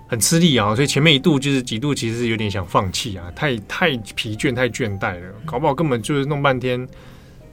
[0.06, 6.86] 很吃力啊，所以前面一度就是几度，其实有点想放弃啊，太太疲倦、太倦怠了，搞不好根本就是弄半天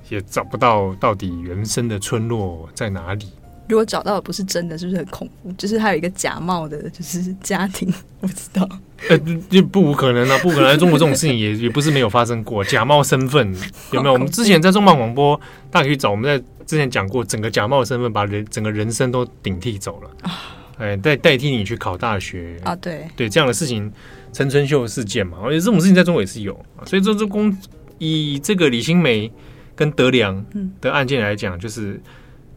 [0.10, 3.32] 也找不到到底原生的村落在哪里。
[3.70, 5.54] 如果找到的不是真的，是不是很恐怖？
[5.54, 8.68] 就是还有一个假冒的，就是家庭， 我不知道。
[9.08, 9.18] 呃，
[9.50, 10.78] 就不无可能啊，不可能。
[10.78, 13.48] 中国这种事情也也不是没有发生过，假冒身份
[13.92, 14.14] 有没有？
[14.14, 15.40] 我们之前在重磅广播，
[15.72, 20.32] 大家可以找我们在之前讲过，整个假冒身份把人整个人生都顶替走了啊！
[20.78, 22.76] 哎，代代替你去考大学啊？
[22.76, 23.92] 对对，这样的事情，
[24.34, 26.54] 陈春秀事件嘛，而且这种事情在中国也是有，
[26.86, 27.56] 所以这这公
[27.98, 29.32] 以这个李新梅
[29.76, 30.46] 跟德良
[30.82, 32.02] 的案件来讲，就是。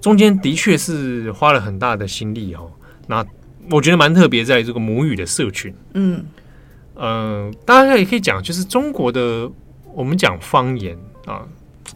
[0.00, 2.68] 中间的确是花了很大的心力哦，
[3.07, 3.24] 那
[3.70, 6.25] 我觉得蛮特别，在这个母语的社群，嗯，
[6.94, 9.51] 呃，大家也可以讲，就是中国的
[9.94, 11.46] 我们讲方言啊，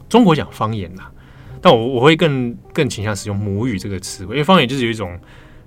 [0.09, 1.03] 中国讲方言呐，
[1.61, 5.19] 但我我会更更倾向使用母语这个词汇，因为方言就是有一种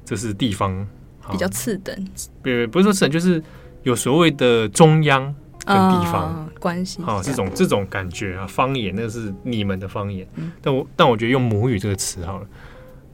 [0.05, 0.87] 这是地方
[1.31, 2.07] 比较次等，
[2.41, 3.43] 不不是说次等，就是
[3.83, 5.23] 有所谓的中央
[5.65, 12.47] 跟地方、呃、关系，啊这种这种感觉啊，方言那是你们的方言，嗯、但我但我觉得用母语这个词好了，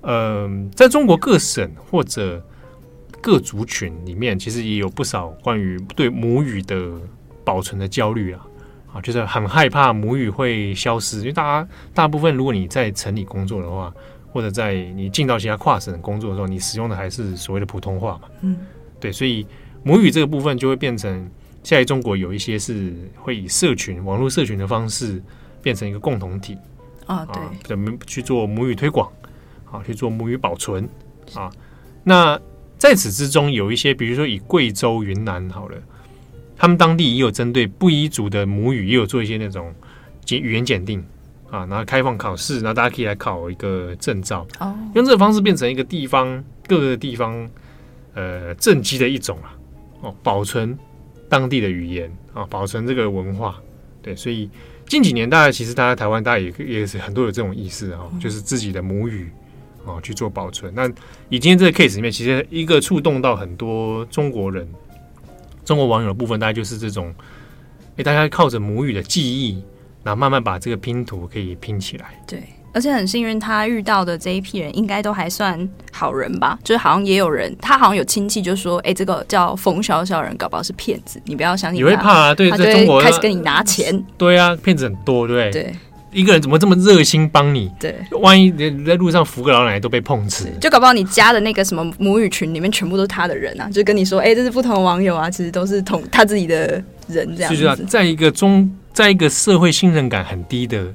[0.02, 2.42] 嗯、呃，在中国各省或者
[3.26, 6.92] 各族群里面，其实也有不少关于对母语的
[7.44, 8.46] 保存的焦虑啊。
[8.94, 13.92] 啊，就是很害怕母语会消失，因为大家大部分，如果你在城里工作的话，
[14.32, 18.30] 或者在你进到其他跨省工作的时候，你使用的还是所谓的普通话嘛。
[18.42, 18.60] 嗯，
[19.00, 19.44] 对，所以
[19.82, 21.12] 母语这个部分就会变成，
[21.64, 25.20] 现在中国有一些是会以社群、网络社群的方式
[25.64, 26.56] 变成一个共同体
[27.08, 29.12] 啊，对，怎么去做母语推广，
[29.72, 30.88] 啊，去做母语保存
[31.34, 31.52] 啊。
[32.04, 32.40] 那
[32.78, 35.78] 在此之中，有一些，比如说以贵州、云南好了。
[36.58, 39.74] 他们当地也有针对布依族的母语，也有做一些那种
[40.24, 41.04] 检语言检定
[41.52, 44.48] 啊，然后开放考试，然后大家可以来考一个证照。
[44.60, 47.50] 哦，用这个方式变成一个地方各个地方
[48.14, 49.52] 呃政绩的一种啊。
[50.02, 50.78] 哦，保存
[51.28, 53.62] 当地的语言啊，保存这个文化。
[54.02, 54.50] 对，所以
[54.88, 59.30] 近几年大家其实大家台湾大家也也是很多有这种意识啊，就是自己的母语
[59.86, 60.74] 啊去做保存。
[60.76, 60.88] 那
[61.30, 64.68] 以今天这个 case 里面，其实一个触动到很多中国人。
[65.64, 67.12] 中国网友的部分，大概就是这种，
[67.98, 69.64] 哎，大家靠着母语的记忆，
[70.04, 72.06] 然后慢慢把这个拼图可以拼起来。
[72.28, 76.60] 对，而且很幸运，他遇到的这一批人应该都还算好人吧？
[76.64, 81.80] 就是好像也有人，他好像有亲戚就说，哎，这个叫冯小小人，搞不好是骗子，你不要相信。
[81.80, 82.36] 你会怕啊？
[82.36, 84.06] 对，在中国开始跟你拿钱。
[84.20, 85.64] 对啊，骗子很多，对不对？
[85.64, 85.76] 对。
[86.16, 87.70] 一个人怎么这么热心帮你？
[87.78, 88.50] 对，万一
[88.86, 93.70] 在路上扶个老奶奶都被碰瓷，就搞不好你加的那个什么母语群里面全部都是他的人啊！
[93.70, 97.62] 就跟你说，哎、欸，这是不同的网友啊，其实都是同他自己的人这样子。
[97.62, 100.88] 就是在一个中，在一个社会信任感很低的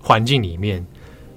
[0.00, 0.82] 环境里面，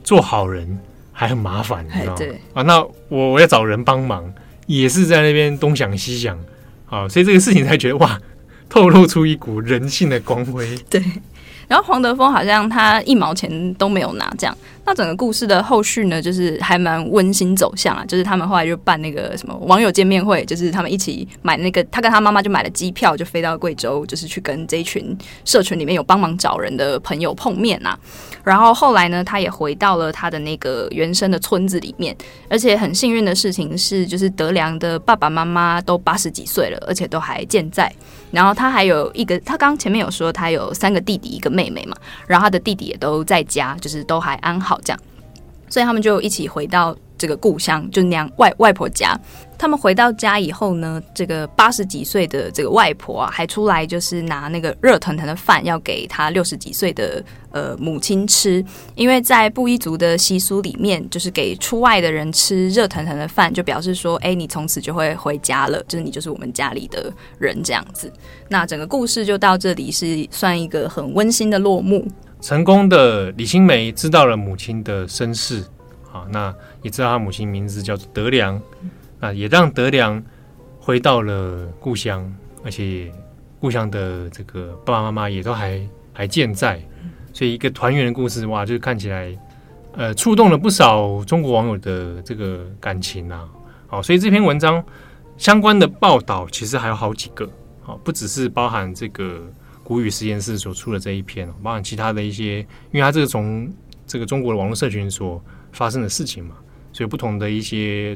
[0.02, 0.80] 做好人
[1.12, 2.18] 还很麻烦，你知道吗？
[2.18, 4.34] 对啊，那我我要找人帮忙，
[4.66, 6.40] 也是在那边东想西想
[6.90, 8.18] 啊，所以这个事情才觉得哇，
[8.70, 10.74] 透露出一股人性的光辉。
[10.90, 11.04] 对。
[11.68, 14.56] 然后黄德峰好像他一毛钱都没有拿，这样。
[14.88, 27.98] 那整个故事的后续呢，就是还蛮温馨走向啊，就是他们后来就办那个什么网友见面会，就是他们一起买那个，他跟他妈妈就买了机票，就飞到贵州，就是去跟这一群社群里面有帮忙找人的朋友碰面啊。
[28.44, 32.16] 然后后来呢，他也回到了他的那个原生的村子里面，
[32.48, 37.92] 而且很幸运的事情是，就是德良的爸爸妈妈都八十几岁了，而且都还健在。
[38.36, 41.96] 然后他还有一个，他刚前面有说他有三个弟弟一个妹妹嘛，
[42.28, 45.00] 然后他的弟弟也都在家，就是都还安好这样，
[45.70, 49.18] 所以他们就一起回到这个故乡，就娘外外婆家。
[49.58, 58.64] 他们回到家以后呢，这个八十几岁的这个外婆啊，还出来就是拿那个热腾腾的饭要给他六十几岁的呃母亲吃，
[58.96, 68.12] 因为在布依族的习俗里面，就是给出外的人吃热腾腾的饭，就表示说，哎，你从此就会回家了，就是你就是我们家里的人这样子。
[68.50, 72.06] 那整个故事就到这里，是算一个很温馨的落幕。
[72.42, 75.62] 成功的李新梅知道了母亲的身世，
[76.12, 78.62] 啊，那也知道他母亲名字叫做德良。
[79.26, 80.24] 啊，也让德良
[80.80, 82.32] 回到了故乡，
[82.64, 83.12] 而且
[83.60, 85.82] 故乡的这个爸爸妈妈也都还
[86.14, 86.80] 还健在，
[87.34, 89.36] 所以一个团圆的故事哇，就看起来
[89.94, 93.50] 呃触动了不少中国网友的这个感情啊。
[93.88, 94.84] 好，所以这篇文章
[95.38, 97.50] 相关的报道其实还有好几个，
[97.82, 99.42] 好，不只是包含这个
[99.84, 102.60] 古语实验室所出的这一篇，包含其他的一些，
[102.92, 103.68] 因为它这个从
[104.06, 106.56] 这个中国的网络社群所发生的事情嘛，
[106.94, 108.16] 所以不同的一些。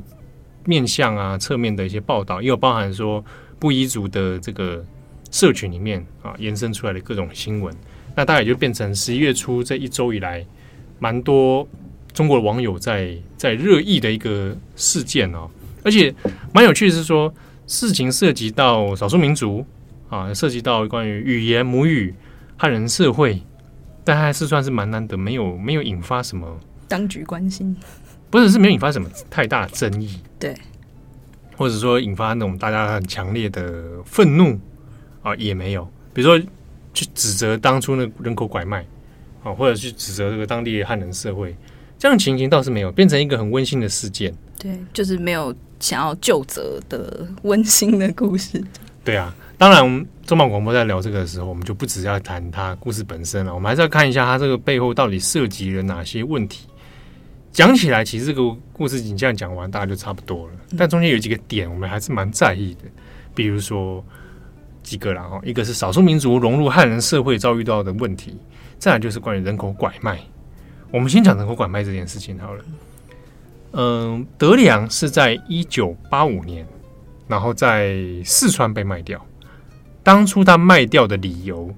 [0.69, 3.25] 面向啊，侧面的一些报道，也有包含说
[3.57, 4.85] 布依族的这个
[5.31, 7.75] 社群里面啊，延伸出来的各种新闻。
[8.15, 10.45] 那大概也就变成十一月初这一周以来，
[10.99, 11.67] 蛮多
[12.13, 15.49] 中国的网友在在热议的一个事件哦。
[15.83, 16.13] 而且
[16.53, 17.33] 蛮有趣的是说，
[17.65, 19.65] 事情涉及到少数民族
[20.09, 22.13] 啊，涉及到关于语言母语
[22.57, 23.41] 汉人社会，
[24.03, 27.75] 但还是算是蛮难得，没有没有引发什么当局关心。
[28.29, 30.55] 不是，是没有引发什么太大的争议，对，
[31.57, 34.59] 或者说引发那种大家很强烈的愤怒
[35.21, 35.83] 啊，也没有。
[36.13, 36.45] 比如说
[36.93, 38.85] 去指责当初那人口拐卖
[39.43, 41.55] 啊，或者去指责这个当地的汉人社会，
[41.97, 44.33] 这样的情形倒是没有，变成一个很温馨的事件。
[44.57, 48.61] 对，就是没有想要就责的温馨的故事。
[49.03, 56.67] 对啊，当然，中广广播在聊这个的时候，我们就不只要谈它故事本身了，我们还是要看一下它这个背后到底涉及了哪些问题。
[57.51, 60.53] 讲起来，其实这个故事你这样讲完，大家就差不多了。
[60.77, 62.81] 但中间有几个点，我们还是蛮在意的。
[63.33, 64.03] 比如说
[64.83, 68.37] 几个啦，哦，一个是少数民族融入汉人社会遭遇到的问题，
[68.77, 70.19] 再来就是关于人口拐卖。
[70.91, 72.63] 我们先讲人口拐卖这件事情好了。
[73.73, 76.65] 嗯，德良是在一九八五年，
[77.27, 79.23] 然后在四川被卖掉。
[80.01, 81.73] 当初他卖掉的理由，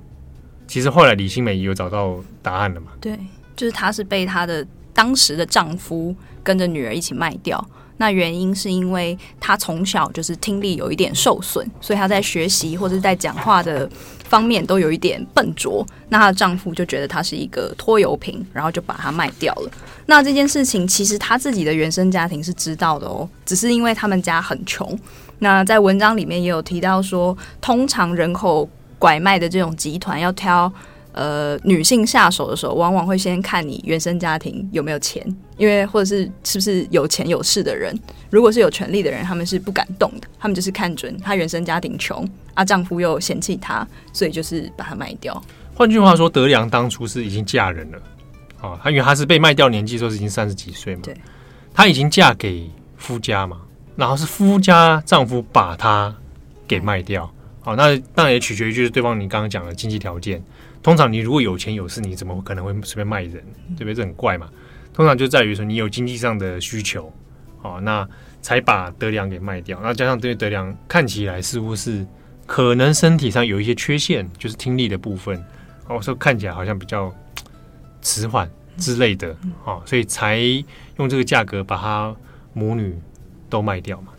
[0.67, 2.91] 其实后来李新美也有找到答案了嘛？
[3.01, 3.19] 对，
[3.55, 7.63] 就是他是被他的当时的丈夫跟着女儿一起卖掉。
[7.97, 13.87] 那原因是因为她从小就是听力有一点受损，所以她在学习或者在讲话的
[14.23, 15.85] 方面都有一点笨拙。
[16.09, 19.71] 那她的丈夫就觉得她是一个拖油瓶，然后就把她卖掉了。
[20.07, 24.97] 那这件事情其实她自己的原生家庭是知道的哦，只是因为他们家很穷。
[25.37, 30.71] 那在文章里面也有提到说，通常人口拐卖的这种集团要挑。
[31.13, 35.21] 呃，女性下手的时候，往往会先看你原生家庭有没有钱，
[35.57, 37.97] 因为或者是是不是有钱有势的人。
[38.29, 45.41] 如果是有权利的人，他们是不敢动的，他们就是看准她原生家庭穷，啊，丈夫又嫌弃她，所以就是把她卖掉。
[45.75, 48.01] 换句话说，德良当初是已经嫁人了，
[48.61, 51.13] 啊，她因为她是被卖掉年纪时候是已经三十几岁嘛，对，
[51.73, 53.57] 她已经嫁给夫家嘛，
[53.97, 56.15] 然后是夫家丈夫把她
[56.65, 60.41] 给卖掉，好，那当然也取决于就是对方你刚刚讲的经济条件。
[60.83, 63.43] 通常你如果有钱有势，你怎么可能会随便卖人？
[63.77, 63.93] 对不对？
[63.93, 64.49] 这很怪嘛。
[64.93, 67.13] 通常就在于说你有经济上的需求，
[67.61, 68.07] 哦，那
[68.41, 69.79] 才把德良给卖掉。
[69.81, 72.05] 那加上对德良看起来似乎是
[72.45, 75.41] 可能身体上有一些缺陷，就是听力的部分，
[75.87, 77.13] 哦，说看起来好像比较
[78.01, 80.39] 迟缓之类的，哦，所以才
[80.97, 82.13] 用这个价格把他
[82.53, 82.99] 母女
[83.49, 84.11] 都卖掉嘛。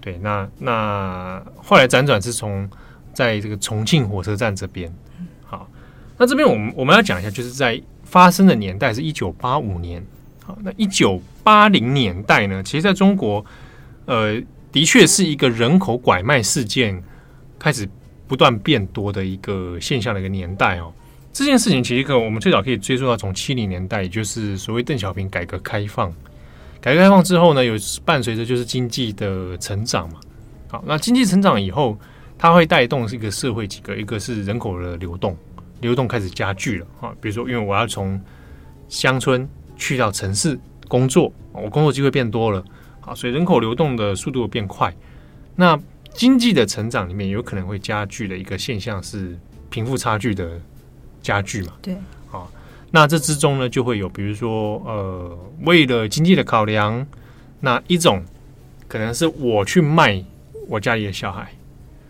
[0.00, 2.70] 对，那那后来辗转是从
[3.12, 4.94] 在这个重庆火车站这边。
[6.20, 10.04] 那这边我们我们要讲一下，就是在发生的年代是一九八五年。
[10.44, 13.42] 好，那一九八零年代呢，其实在中国，
[14.04, 14.38] 呃，
[14.70, 17.02] 的确是一个人口拐卖事件
[17.58, 17.88] 开始
[18.28, 20.92] 不断变多的一个现象的一个年代哦。
[21.32, 26.12] 这件事情其实可我们最早可以追溯到从七零年代，也就是所谓邓小平改革开放。
[26.82, 30.20] 改革开放之后呢，有伴随着就是经济的成长嘛。
[30.68, 31.98] 好，那经济成长以后，
[32.36, 35.34] 它会带动是一个社会几个，一个是人口的流动。
[35.80, 38.20] 流动开始加剧了啊，比如说，因为我要从
[38.88, 42.62] 乡村去到城市工作，我工作机会变多了
[43.00, 44.94] 啊，所以人口流动的速度变快。
[45.56, 45.78] 那
[46.12, 49.38] 经济的成长里面有可能会加剧的一个现象是
[49.70, 50.60] 贫富差距的
[51.22, 51.72] 加剧嘛？
[51.80, 51.94] 对，
[52.30, 52.46] 啊，
[52.90, 57.06] 那这之中呢就会有，比如说呃，为了经济的考量，
[57.60, 58.22] 那一种
[58.86, 60.22] 可能是我去卖
[60.68, 61.52] 我家里的小孩，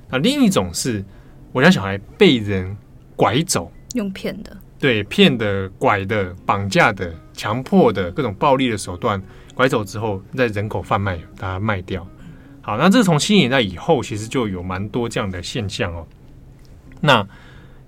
[0.09, 1.05] 那另一种是
[1.53, 2.77] 我家小孩被人。
[3.21, 9.23] 拐走，用骗的，对，骗的、拐的、绑架的、强迫的各种暴力的手段
[9.55, 12.07] 拐走之后，在人口贩卖，把它卖掉。
[12.63, 16.07] 好，那这从七零年代以后，其实就有蛮多这样的现象哦。
[16.99, 17.29] 那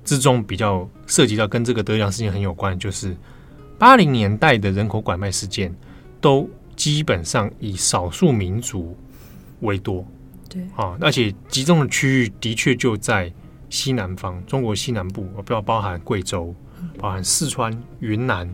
[0.05, 3.17] 之中比较涉及到跟这个德良事件很有关，就是
[3.79, 5.75] 八零年代的人口拐卖事件，
[6.21, 8.95] 都基本上以少数民族
[9.61, 10.07] 为多，
[10.51, 13.33] 对啊，而且集中的区域的确就在。
[13.73, 16.55] 西南方，中国西南部，我不要包含贵州，
[16.99, 18.47] 包含四川、云南。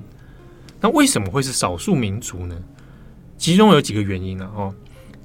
[0.80, 2.56] 那为什么会是少数民族呢？
[3.36, 4.54] 其中有几个原因呢、啊？
[4.54, 4.74] 哦，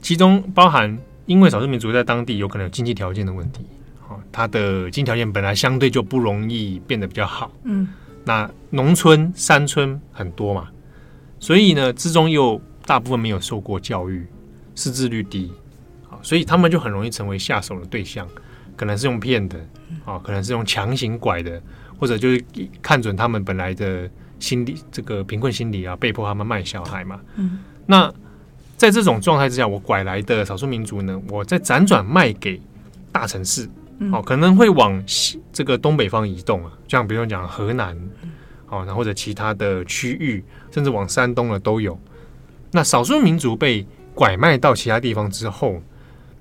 [0.02, 3.68] 其中包含因为少数民族在当地有可能有经济条件的问题，
[4.10, 7.52] 哦，他的经济条件本来相对就不容易变得比较好。
[7.64, 7.88] 嗯，
[8.26, 10.70] 那农村、山村很多嘛，
[11.40, 14.26] 所以呢，之中又大部分没有受过教育，
[14.74, 15.52] 识字率低，
[16.10, 18.28] 好，所以他们就很容易成为下手的对象。
[18.76, 19.58] 可能是用骗的，
[20.06, 21.62] 啊，可能是用强行拐的，
[22.00, 22.44] 或者就是
[22.82, 24.10] 看准他们本来的
[24.40, 27.20] 心理，这个贫困心理啊，被迫他们卖小孩嘛。
[27.36, 28.12] 嗯，那
[28.76, 32.60] 在这种状态之下，我拐来的少数民族呢，我再辗转卖给
[33.12, 33.70] 大城市，
[34.12, 37.96] 哦，可能会往西这个东北方移动啊，像比如讲河南，
[38.68, 42.00] 哦，然后或者其他的区域，甚至往山东了都有。
[42.72, 45.82] 那少数民族被拐卖到其他地方之后。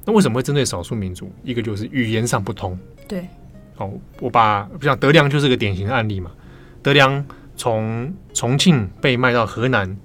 [0.05, 1.31] 那为什么会针对少数民族？
[1.45, 2.79] 一个就是语言上不通。
[3.07, 3.29] 对，
[3.77, 6.31] 哦，我把比如德良就是个典型的案例嘛。
[6.83, 7.25] 德良
[7.57, 9.97] 从重庆被卖到河南，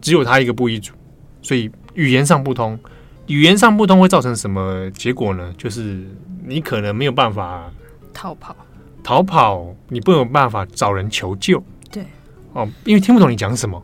[0.00, 0.94] 只有他一个布依族，
[1.42, 2.78] 所以语言上不通。
[3.26, 5.54] 语言上不通会造成什么结果呢？
[5.58, 6.04] 就是
[6.44, 7.70] 你可能没有办法
[8.12, 8.56] 逃跑，
[9.02, 11.62] 逃跑你不有办法找人求救。
[11.90, 12.04] 对，
[12.52, 13.82] 哦，因为听不懂你讲什么。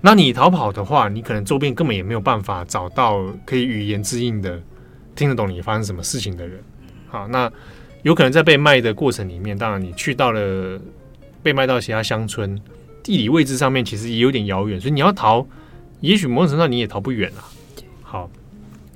[0.00, 4.60] 那你逃跑的话，你可能周边根本也没有办法找到可以语言之应的。
[5.14, 6.62] 听得懂你发生什么事情的人，
[7.08, 7.50] 好，那
[8.02, 10.80] 有可能在被卖的过程里面，当然你去到了
[11.42, 12.60] 被卖到其他乡村，
[13.02, 15.46] 地理位置上面其实也有点遥远，所以你要逃，
[16.00, 17.44] 也许某种程度上你也逃不远啊。
[18.02, 18.30] 好，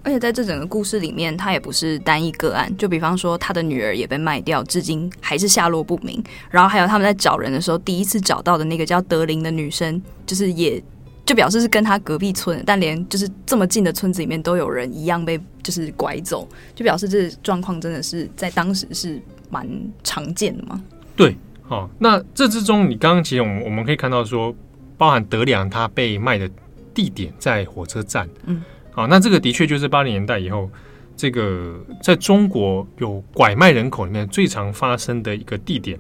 [0.03, 2.73] 而且在这整个故事里面，他也不是单一个案。
[2.77, 6.23] 就比方说，他的女儿也被卖掉，至今还是下落不明。
[6.51, 10.83] 然后还有他们在找人的时候，第一次找到的那个叫德林的女生，就是也
[11.27, 19.21] 就表示是跟他隔壁村，但连就是这么近的村子里面都有人一样被就是拐走，就表示这状况真的是在当时是
[19.51, 19.69] 蛮
[20.05, 20.81] 常见的嘛。
[21.17, 24.55] 对，好，那这之中，你刚刚其实我们我们可以看到说，
[24.97, 26.49] 包含德良他被卖的
[26.95, 28.63] 地点在火车站，嗯。
[28.93, 30.71] 好，那这个的确就是八零年代以后，
[31.17, 35.99] 这个在中国有拐卖人口里面最常发生的一个地点：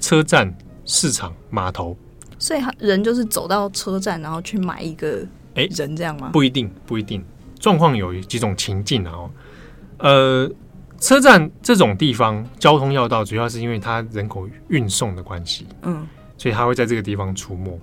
[0.00, 0.52] 车站、
[0.84, 1.96] 市场、码头。
[2.46, 5.26] 所以，人就是走到车站，然后去买一个
[5.56, 6.30] 哎人这样吗？
[6.32, 7.20] 不一定，不一定。
[7.58, 9.28] 状况有几种情境啊。
[9.98, 10.48] 呃，
[11.00, 16.06] 车站这种地方交通要道，主要是因为它人口运送的关系，嗯，
[16.38, 17.76] 所以它会在这个地方出没。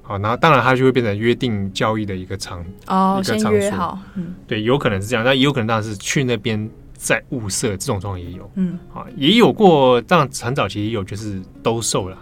[0.00, 3.70] 好，然后当然它就会变成约定交易的一个场哦，一个场所。
[3.72, 12.16] 好，嗯，对，有可能是这样，但也有可能当然是去那边再物色，这种状况也有，嗯，啊，也有过，当然很早期也有，就是兜售了，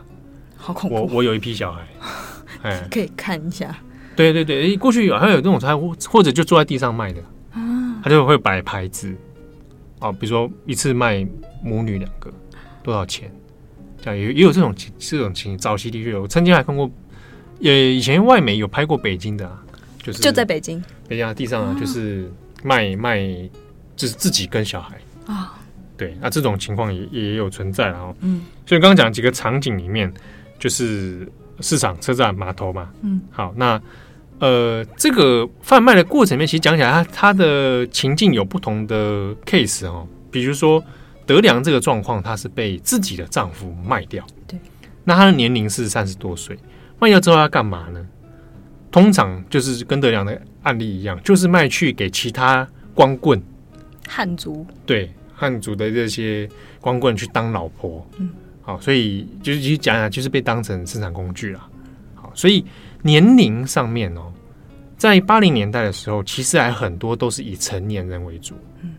[0.64, 0.96] 好恐怖。
[0.96, 1.86] 我我有一批小孩，
[2.62, 3.76] 哎，可以看一下。
[4.16, 5.76] 对对对，过去好像有这种他
[6.08, 7.20] 或者就坐在地上卖的。
[7.52, 9.14] 啊，他就会摆牌子，
[9.98, 11.26] 啊，比如说一次卖
[11.62, 12.32] 母女两个
[12.82, 13.30] 多少钱，
[14.00, 16.90] 这样也也有这种这种情，早期的确有，我曾经还看过。
[17.60, 19.62] 也以前外媒有拍过北京的，啊，
[20.02, 22.30] 就是就在北京，北京啊地上啊，就是
[22.64, 23.20] 卖卖，
[23.94, 24.98] 就是自己跟小孩。
[25.26, 25.56] 啊，
[25.96, 28.12] 对，那这种情况也也有存在啊。
[28.20, 30.12] 嗯，所以刚刚讲几个场景里面，
[30.64, 32.90] 就是市场、车站、码头嘛。
[33.02, 33.78] 嗯，好，那
[34.38, 40.08] 呃，这个贩卖的过程里面，其实讲起来，它它的情境有不同的 case 哦。
[40.30, 40.82] 比如说
[41.26, 44.58] 德良这个状况，她是被自己的丈夫卖掉，对，
[45.04, 46.58] 那她的年龄是三十多岁。
[46.98, 48.02] 卖掉之后要干嘛呢？
[48.90, 53.38] 通常就是跟德良的案例一样，就是卖去给其他光棍
[54.08, 56.48] 汉族，对汉族的这些
[56.80, 58.08] 光棍去当老婆。
[58.18, 58.30] 嗯，
[58.64, 61.68] 好，所以就是其实讲讲，就是被当成生产工具了。
[62.14, 62.64] 好，所以
[63.02, 64.32] 年龄上面哦，
[64.96, 68.54] 在八零年代的时候，其实还很多都是以成年人为主，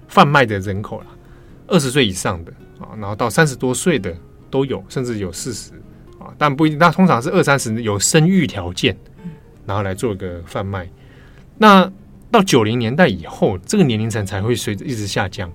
[0.07, 1.07] 贩卖的人口啦，
[1.65, 4.15] 二十岁以上的啊，然后到三十多岁的
[4.51, 5.71] 都有，甚至有四十
[6.19, 6.31] 啊。
[6.37, 8.95] 但不一定，那通常是二三十有生育条件，
[9.65, 10.87] 然后来做一个贩卖。
[11.57, 11.91] 那
[12.29, 15.51] 到九零年代以后，这个年龄层才会随着一直下降，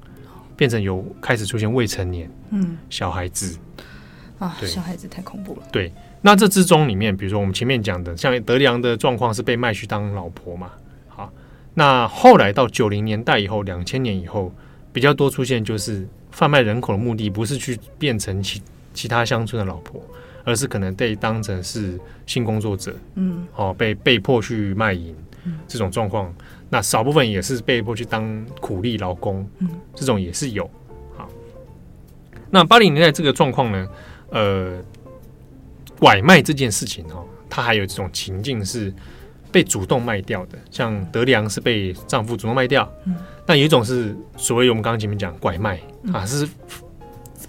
[0.56, 3.56] 变成有开始出现未成年，嗯，小孩子
[4.41, 5.62] 啊，小孩子太恐怖了。
[5.70, 10.72] 对，那这之中里面，比如说我们前面讲的，像德良的状况是被卖去当老婆嘛。
[11.07, 11.30] 好，
[11.74, 14.53] 那后来到九零年代以后，两千年以后，
[14.93, 18.61] 比较多出现就是贩卖人口的目的不是去变成其
[18.93, 20.03] 其他乡村的老婆。
[20.43, 25.14] 而是可能被当成是性工作者，嗯，哦，被被迫去卖淫，
[25.45, 26.34] 嗯，这种状况，
[26.70, 30.68] 那少部分也是被迫去当苦力劳工，嗯，这种也是有。
[31.14, 31.28] 好，
[32.49, 33.86] 那八零年代这个状况呢，
[34.30, 34.82] 呃，
[35.98, 38.92] 拐卖这件事情哦，它还有这种情境是
[39.52, 43.16] 被主动卖掉的，像德良是被丈夫主动卖掉，嗯，
[43.46, 45.80] 那有一种是所谓我们刚刚前面讲拐卖
[46.12, 46.48] 啊，是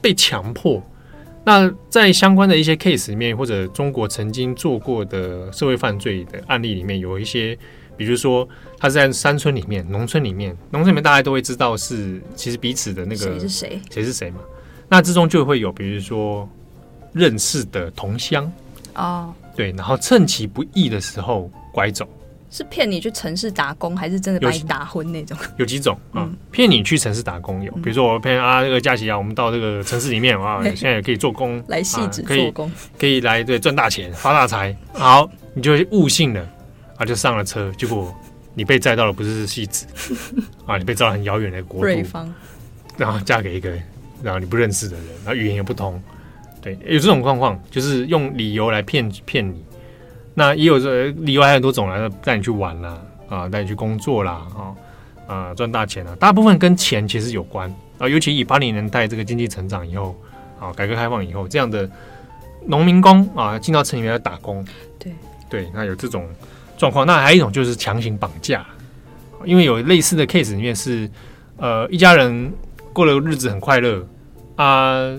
[0.01, 0.83] 被强迫。
[1.43, 7.57] 那在相关的一些 case 里面，或者中国曾经做过的社会犯罪的案例里面，有一些，
[7.97, 14.39] 比如说他是在山村里面、农村里面，农村里面大家都会知道是其实彼此的那个谁是谁，谁是谁嘛。
[14.87, 16.47] 那之中就会有，比如说
[17.13, 18.51] 认识的同乡
[18.95, 22.07] 哦，对，然后趁其不意的时候拐走。
[22.53, 25.37] 是骗你去城市打工，还是真的把你打昏那种？
[25.55, 26.29] 有几种啊？
[26.51, 34.75] 骗、嗯、你去城市打工有，比如说我骗啊，这个假期啊，我们到这个城市里面啊，现在也可以做工，来戏子做工，可以来对赚大钱发大财。
[34.91, 36.45] 好，你就误信了
[36.97, 38.13] 啊，就上了车，结果
[38.53, 39.85] 你被载到了不是戏子
[40.67, 42.33] 啊，你被载到很遥远的国度，方
[42.97, 43.69] 然后嫁给一个
[44.21, 46.03] 然后你不认识的人，然后语言也不通，
[46.61, 49.63] 对，有这种状况，就是用理由来骗骗你。
[50.33, 54.75] 那也有这理由，还有很多种来带你去玩啦，啊，带你去工作啦，啊，
[55.27, 56.15] 啊，赚大钱啦。
[56.19, 60.15] 大部分跟钱其实有关啊，尤其以八零年代这个经济成长以后，
[60.59, 61.89] 啊，改革开放以后，这样的
[62.65, 64.65] 农民工啊，进到城里面来打工，
[64.99, 65.11] 对
[65.49, 66.25] 对，那有这种
[66.77, 67.05] 状况。
[67.05, 68.65] 那还有一种就是强行绑架，
[69.43, 71.09] 因为有类似的 case 里面是，
[71.57, 72.53] 呃，一家人
[72.93, 74.07] 过了日子很快乐
[74.55, 75.11] 啊，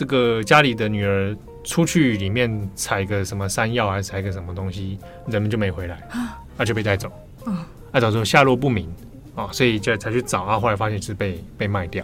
[0.00, 1.36] 这个家里的女儿。
[1.62, 6.00] 出去里面采个什么山药，还是采个什么东西，人们就没回来，
[6.56, 7.12] 啊就被带走。
[7.44, 8.90] 啊，带走之后下落不明
[9.34, 12.02] 啊，所以就才去找啊，后来发现是被被卖掉。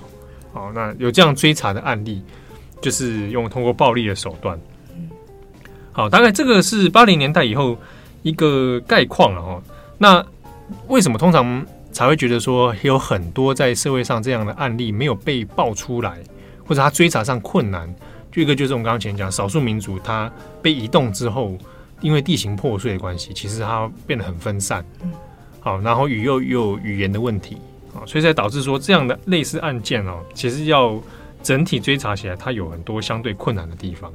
[0.53, 2.23] 好，那有这样追查的案例，
[2.83, 4.61] 就是用通过暴力的手段。
[5.91, 7.79] 好，大概这个是八零年代以后
[8.23, 9.63] 一个概况了哦。
[9.97, 10.25] 那
[10.89, 16.19] 为什么通常才会觉得说有很多在社会上这样的案例没有被爆出来，
[16.67, 17.93] 或者他追查上困难。
[18.33, 21.57] 就一个就是我们刚刚前讲，少数民族他被移动之后，
[22.03, 24.85] 因为地形破碎的关系，其实它变得很分散。
[25.61, 27.57] 好，然后语又又有语言的问题
[27.95, 31.01] 啊，所以才导致说这样的类似案件哦，其实要
[31.43, 34.13] 整体追查起来，它有很多相对困难的地方。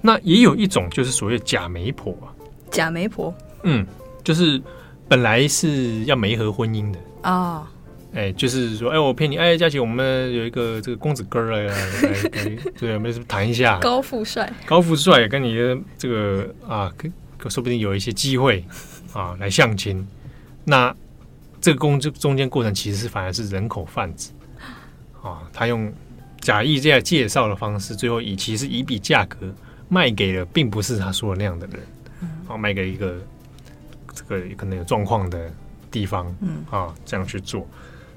[0.00, 2.34] 那也有一种就是所谓假媒婆啊，
[2.70, 3.32] 假媒婆，
[3.62, 3.86] 嗯，
[4.24, 4.60] 就是
[5.06, 7.32] 本来是要媒合婚姻的啊。
[7.32, 7.66] 哦
[8.12, 11.74] 哎，就是说，哎，我骗你，哎，佳琪，我们有一个这个公子哥儿来来，
[12.76, 13.78] 对，我们是谈一下。
[13.82, 16.92] 高富帅，高富帅跟你的这个啊，
[17.48, 18.64] 说不定有一些机会
[19.12, 20.04] 啊，来相亲。
[20.64, 20.94] 那
[21.60, 24.32] 这个工这中间过程其实是反而是人口贩子
[25.22, 25.92] 啊，他用
[26.40, 29.54] 假意这样介绍的方式，最后以其实以比价格
[29.88, 31.80] 卖给了并不是他说的那样的人，
[32.48, 33.18] 啊，卖给一个
[34.12, 35.48] 这个可能有状况的
[35.92, 37.64] 地方，嗯啊，这样去做。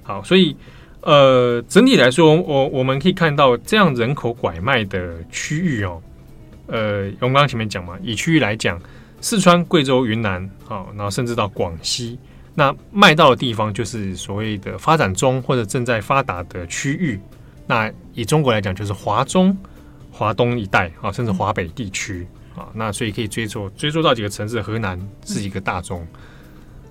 [0.03, 0.55] 好，所以
[1.01, 6.01] 呃，整体来说，我我们可以看到这样人口拐卖的区域哦，
[6.67, 8.79] 呃，我们刚刚前面讲嘛，以区域来讲，
[9.19, 12.17] 四川、贵州、云南，好，然后甚至到广西，
[12.53, 17.19] 那卖到的地方就是所谓的发展中或者正在发达的区域。
[17.67, 19.57] 那以中国来讲，就是华中、
[20.11, 26.05] 华东一带啊，甚至华北地区啊，那所以可以追溯追溯到几个城市，河南是一个大宗，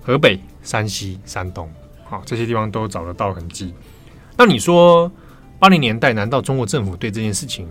[0.03, 1.71] 河北、山西、山东。
[2.05, 3.73] 好，这些地方都找得到痕迹。
[4.37, 5.11] 那你说
[5.59, 7.67] 八零年代，难道中国政府对这件事情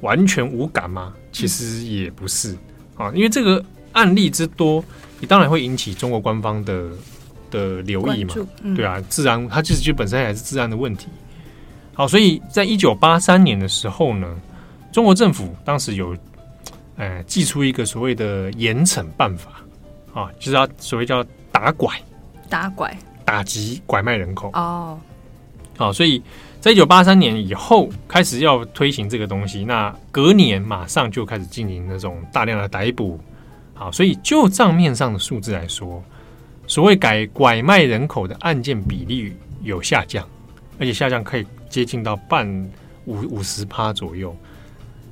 [0.00, 1.12] 完全无感吗？
[1.32, 2.56] 其实也不是
[2.96, 3.62] 啊，因为这个
[3.92, 4.82] 案例之多，
[5.20, 6.88] 你当然会引起中国官方的
[7.50, 8.34] 的留意嘛。
[8.62, 11.08] 嗯、对啊，自然它其实就本身还是治安的问题。
[11.94, 14.28] 好，所以在一九八三年的时候呢，
[14.92, 16.16] 中国政府当时有
[16.96, 19.50] 呃寄出一个所谓的严惩办法
[20.14, 21.92] 啊，就是它所谓叫打拐，
[22.48, 22.96] 打拐。
[23.26, 24.98] 打击拐卖人口哦，
[25.76, 26.22] 好，所以
[26.60, 33.20] 在一九八三年以后开始要推行这个东西，那隔年马上就开始进行那种大量的逮捕，
[33.74, 36.02] 好，所以就账面上的数字来说，
[36.68, 40.26] 所谓改拐卖人口的案件比例有下降，
[40.78, 42.48] 而且下降可以接近到半
[43.04, 44.34] 五五十趴左右。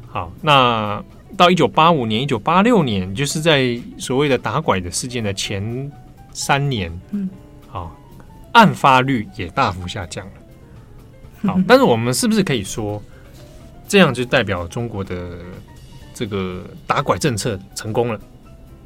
[0.06, 1.02] 好，那
[1.36, 5.90] 到一九八五年、一九八六年，就是在所谓的打拐的事件的前
[6.32, 7.43] 三年，嗯，好。
[8.54, 10.32] 案发率也大幅下降了。
[11.52, 13.00] 好，但是我们是不是可以说，
[13.86, 15.36] 这样就代表中国的
[16.14, 18.18] 这个打拐政策成功了？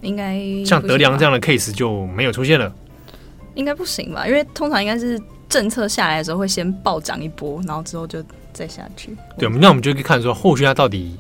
[0.00, 2.72] 应该像德良这样的 case 就没有出现了？
[3.54, 4.26] 应该不行吧？
[4.26, 9.16] 因为通常应该是政策下来的时候会先暴涨一波，然后之后就再下去。
[9.36, 11.16] 对，那我们就可以看说后续它到底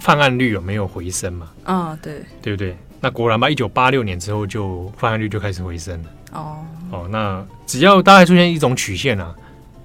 [0.00, 1.50] 犯案率有没有回升嘛？
[1.64, 2.76] 啊，对，对不对？
[3.00, 6.10] 那果然吧，一九八六年之后就犯案率就开始回升了。
[6.32, 6.64] 哦。
[6.90, 9.34] 哦，那只要大概出现一种曲线啊，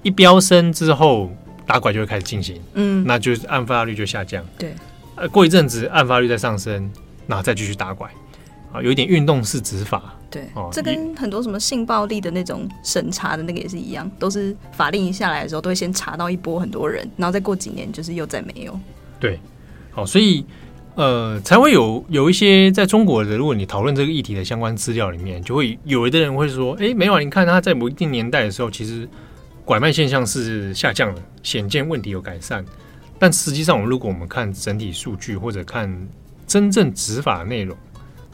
[0.02, 1.30] 一飙升之后，
[1.64, 4.74] 打拐就会开始进行，嗯，那就是案发率就下降，对，
[5.14, 6.90] 呃，过一阵子案发率再上升，
[7.26, 8.10] 那再继续打拐，
[8.72, 18.76] 啊，有一点运动式执法，对，哦，这跟很多什么性暴力的那种审查的那个也是一样，都是法令一下来的时候，都会先查到一波很多人，然后再过几年就是又再没有，
[19.20, 19.38] 对，
[19.92, 20.44] 好，所以。
[20.96, 29.06] 呃，才会有有一些在中国的，如果你讨论这个议题的相关资料里面，就会有的人会说，哎，没有，你看他在某一定年代的时候，其实
[29.62, 32.64] 拐卖现象是下降的，显见问题有改善。
[33.18, 36.08] 但实际上，我们如果我们看整体数据或者看
[36.46, 37.76] 真正执法内容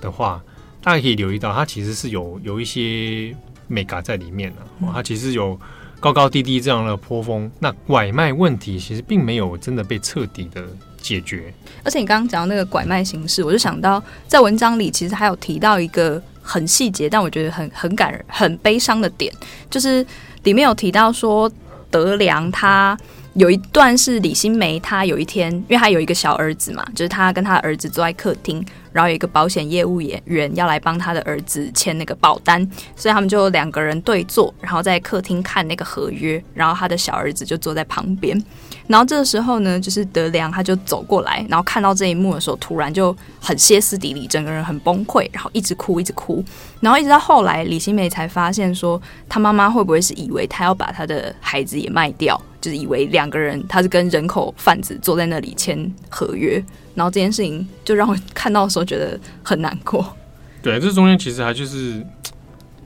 [0.01, 0.41] 的话，
[0.81, 3.35] 大家可以留意到，它其实是有有一些
[3.67, 4.59] 眉角在里面的，
[4.93, 5.59] 它其实有
[5.99, 7.51] 高高低低这样的波峰。
[7.59, 10.65] 那拐卖问题其实并没有真的被彻底的。
[11.03, 11.53] 解决，
[11.85, 19.31] 而且你刚刚讲到那个拐卖形式，我就想到在文章里其实还有提到一个很细节，但我觉得很很感人、很悲伤的点，
[19.69, 20.07] 就是
[20.45, 21.51] 里面有提到说
[21.91, 22.97] 德良他
[23.35, 28.65] 有一段是李新梅，他有一天，因为他有一个小儿子嘛，就是他跟他儿子坐在客厅。
[28.93, 32.61] 然后有一个保险业务员要来帮他的儿子签那个保单，
[32.95, 38.39] 所以他们就两个人对坐，然后在客厅看那个合约，然后他的小儿子就坐在旁边。
[38.87, 46.45] 然后这个时候呢，就是德良他就走过来，然后看到这一幕的时候，突然就很歇斯底里，整个人很崩溃，然后一直哭，一直哭。
[46.81, 56.63] 然后一直到后来，李新梅才发现说，他妈妈会不会是以为他要把他的孩子也卖掉，就是以为两个人他是跟人口贩子坐在那里签合约。
[56.95, 60.15] 然后这件事情就让我看到的时候觉得很难过。
[60.61, 62.05] 对，这中间其实还就是，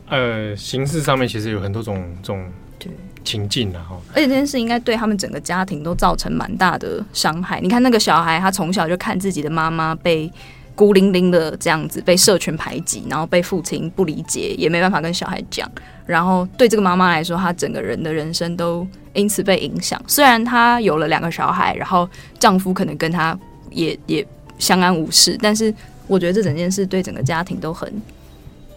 [0.09, 2.47] 呃，形式上面其实有很多种种
[2.79, 2.91] 对
[3.24, 4.01] 情境然后。
[4.14, 7.61] 而且这件事应该对他们整个家庭都造成蛮大的伤害。
[7.61, 10.31] 你看那个小孩，他从小就看自己的妈妈被
[10.74, 15.70] 孤零零的这样子被社群排挤，然后被父亲不理解，也没办法跟小孩讲。
[16.05, 20.01] 然后对这个妈妈来说，她整个人的人生都因此被影响。
[20.07, 22.09] 虽然她有了两个小孩，然后
[22.39, 23.37] 丈夫可能跟她
[23.70, 24.27] 也也
[24.59, 25.74] 相安无事，但是
[26.07, 27.91] 我觉得这整件事对整个家庭都很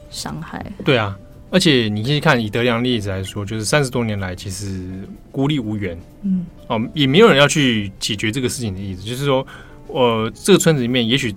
[0.10, 0.66] 伤害。
[0.84, 1.16] 对啊。
[1.52, 4.88] 而且你可以看以德良例子来说，就是三十多年来其实
[5.32, 9.02] 孤立无援，嗯，哦，也没有人要去解决这个事情的意思。
[9.02, 9.46] 就是说，
[9.88, 11.36] 呃，这个村子里面，也许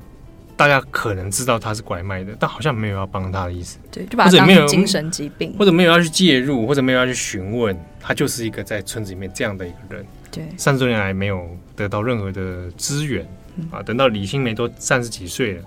[0.54, 3.78] 大家可能知道他是拐卖的，但好像没有要帮他的意思。
[3.90, 10.04] 对，就把他精神疾病，或者没有要去介入，或者没有要去询问，他就是一个在村子里面这样的一个人。
[10.30, 13.26] 对，三十多年来没有得到任何的资源，
[13.70, 15.62] 啊，等到李新梅都三十几岁了，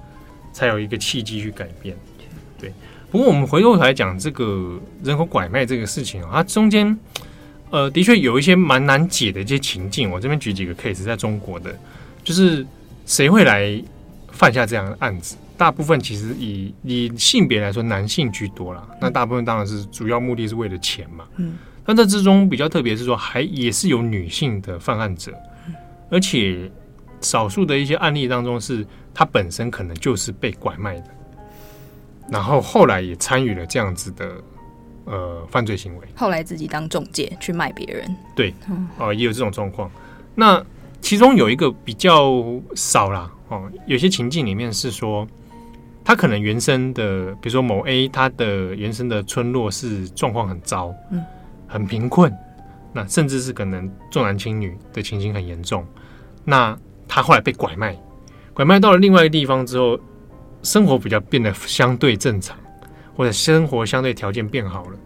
[0.53, 1.95] 才有一个契机去改变。
[2.59, 2.71] 对。
[3.16, 6.99] 不过，我们回过头来讲这个人口拐卖这个事情啊，它中间
[7.70, 10.11] 呃的确有一些蛮难解的一些情境。
[10.11, 11.74] 我这边举几个 case，在中国的，
[12.26, 12.68] 就是
[13.05, 13.82] 谁会来
[14.34, 15.38] 犯下这样的案子？
[15.55, 18.86] 大部分其实以以性别来说，男性居多啦。
[18.99, 21.24] 那大部分当然是主要目的是为了钱嘛。
[21.38, 21.53] 嗯。
[21.86, 25.32] 但这之中比较特别是说，还也是有女性的犯案者，
[26.09, 26.70] 而且
[27.22, 31.14] 少数的一些案例当中，是她本身可能就是被拐卖的。
[32.28, 34.32] 然后后来也参与了这样子的
[35.05, 38.49] 呃犯罪行为，后来自己当中介去卖别人，对，
[38.97, 39.89] 哦、呃，也有这种状况。
[40.34, 40.63] 那
[41.01, 45.28] 其中有一个比较少啦，哦、呃，有些情境里面是说，
[46.03, 51.23] 他可能原生的，比如说某 A，他的原生的村落是状况很糟，嗯，
[51.67, 52.36] 很贫困，
[52.91, 55.86] 那甚至是可能重男轻女的情形很严重。
[56.43, 56.76] 那
[57.07, 57.95] 他后来被拐卖，
[58.55, 59.99] 拐卖到了另外一个地方之后。
[60.66, 62.57] 生活比较变得相对正常，
[63.16, 64.97] 或者生活相对条件变好了，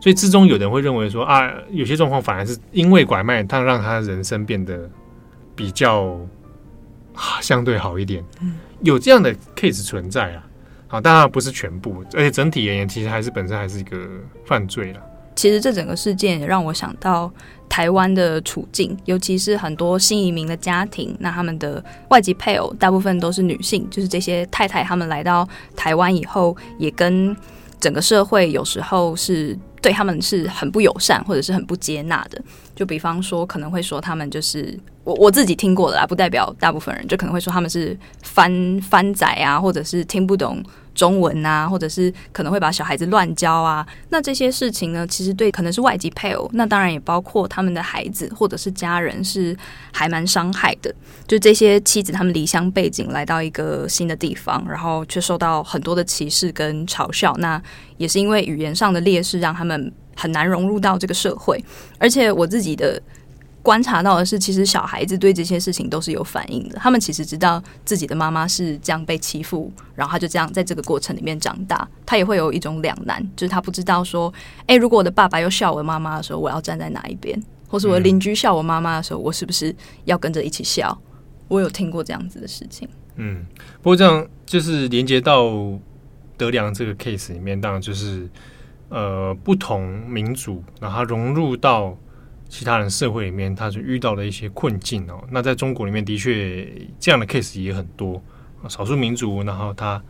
[0.00, 4.88] 所以之中有人会认为说啊，有些状况反而是因为拐卖，他让他人生变得
[5.54, 6.18] 比较
[7.40, 8.24] 相对好一点。
[8.40, 10.46] 嗯，有这样的 case 存在啊，
[10.86, 14.08] 好，当然不是全部，而且整体而言，其实还是本身还是一个
[14.46, 15.00] 犯罪了。
[15.42, 17.28] 其实这整个事件也让我想到
[17.68, 27.36] 台湾的处境，尤其是很多新移民的家庭，那他们的外籍配偶大部分都是女性，就是这些太太，他们来到台湾以后，也跟
[27.80, 32.40] 整个社会有时候是对他们是很不友善，或者是很不接纳的。
[32.76, 40.62] 就比方说，可能会说他们就是我我自己听过的啦，不代表大部分人，就可能会说他们是翻翻仔啊，或者是听不懂。
[40.94, 49.56] 中文啊，或者是可能会把小孩子乱教啊，那这些事情呢，其实对可能是外籍配偶，那当然也包括他们的孩子或者是家人，是
[49.92, 50.94] 还蛮伤害的。
[51.26, 57.60] 就这些妻子，他们离乡背景来到一个新的地方，然后却受到很多的歧视跟嘲笑，那
[57.96, 61.62] 也是因为语言上的劣势，让他们很难融入到这个社会。
[61.98, 63.00] 而且我自己的。
[63.62, 66.76] 观察到的是，其实小孩子对这些事情都是有反应的。
[66.80, 71.88] 他们其实知道自己的妈妈是这样被欺负，然后他就这样在这个过程里面长大。
[72.04, 74.34] 他也会有一种两难，就是他不知道说，
[74.66, 77.40] 诶，如果我的爸爸又笑我妈妈的时候，我要站在哪一边？
[77.68, 79.72] 或是我的邻居笑我妈妈的时候，我是不是
[80.06, 81.00] 要跟着一起笑？
[81.46, 82.88] 我有听过这样子的事情。
[83.14, 83.46] 嗯，
[83.80, 85.48] 不过这样就是连接到
[86.36, 88.28] 德良这个 case 里面，当然就是
[88.88, 91.96] 呃不同民族，然后融入到。
[92.52, 95.24] 其他人社会里面，他是遇到了一些困境哦。
[95.30, 98.22] 那在中国里面，的确这样的 case 也很多。
[98.68, 100.00] 少数民族，然后他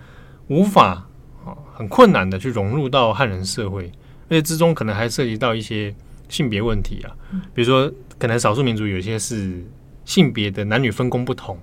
[0.48, 1.06] 无法
[1.46, 3.84] 啊，很困难的去融入到汉人社会，
[4.28, 5.94] 而且之中可能还涉及到一些
[6.28, 7.14] 性别问题啊。
[7.54, 7.88] 比如说，
[8.18, 9.64] 可能少数民族有些是
[10.04, 11.56] 性别的男女分工不同，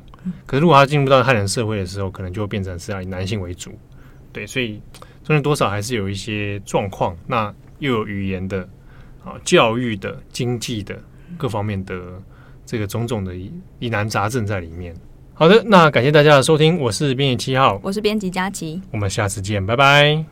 [0.45, 3.77] 可是如果他进入到汉人社会的时候，可能就会变成是要以男性为主。
[4.31, 4.81] 对，所以
[5.25, 7.17] 中间多少还是有一些状况。
[7.27, 8.65] 那又有语言的。
[9.23, 10.97] 啊，教育的、经济的
[11.37, 11.95] 各方面的
[12.65, 13.33] 这个种种的
[13.79, 14.95] 疑难杂症在里面。
[15.33, 20.25] 好的，那感谢大家的收听，我是编辑七号，我是编辑佳琪，我们下次见，拜拜。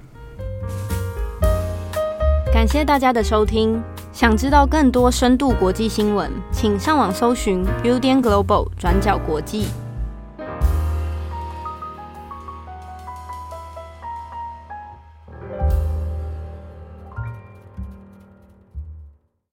[2.52, 3.82] 感谢大家的收听，
[4.12, 9.68] 想知道更多深度国际新闻，请上网搜寻 Udan Global 转角国际。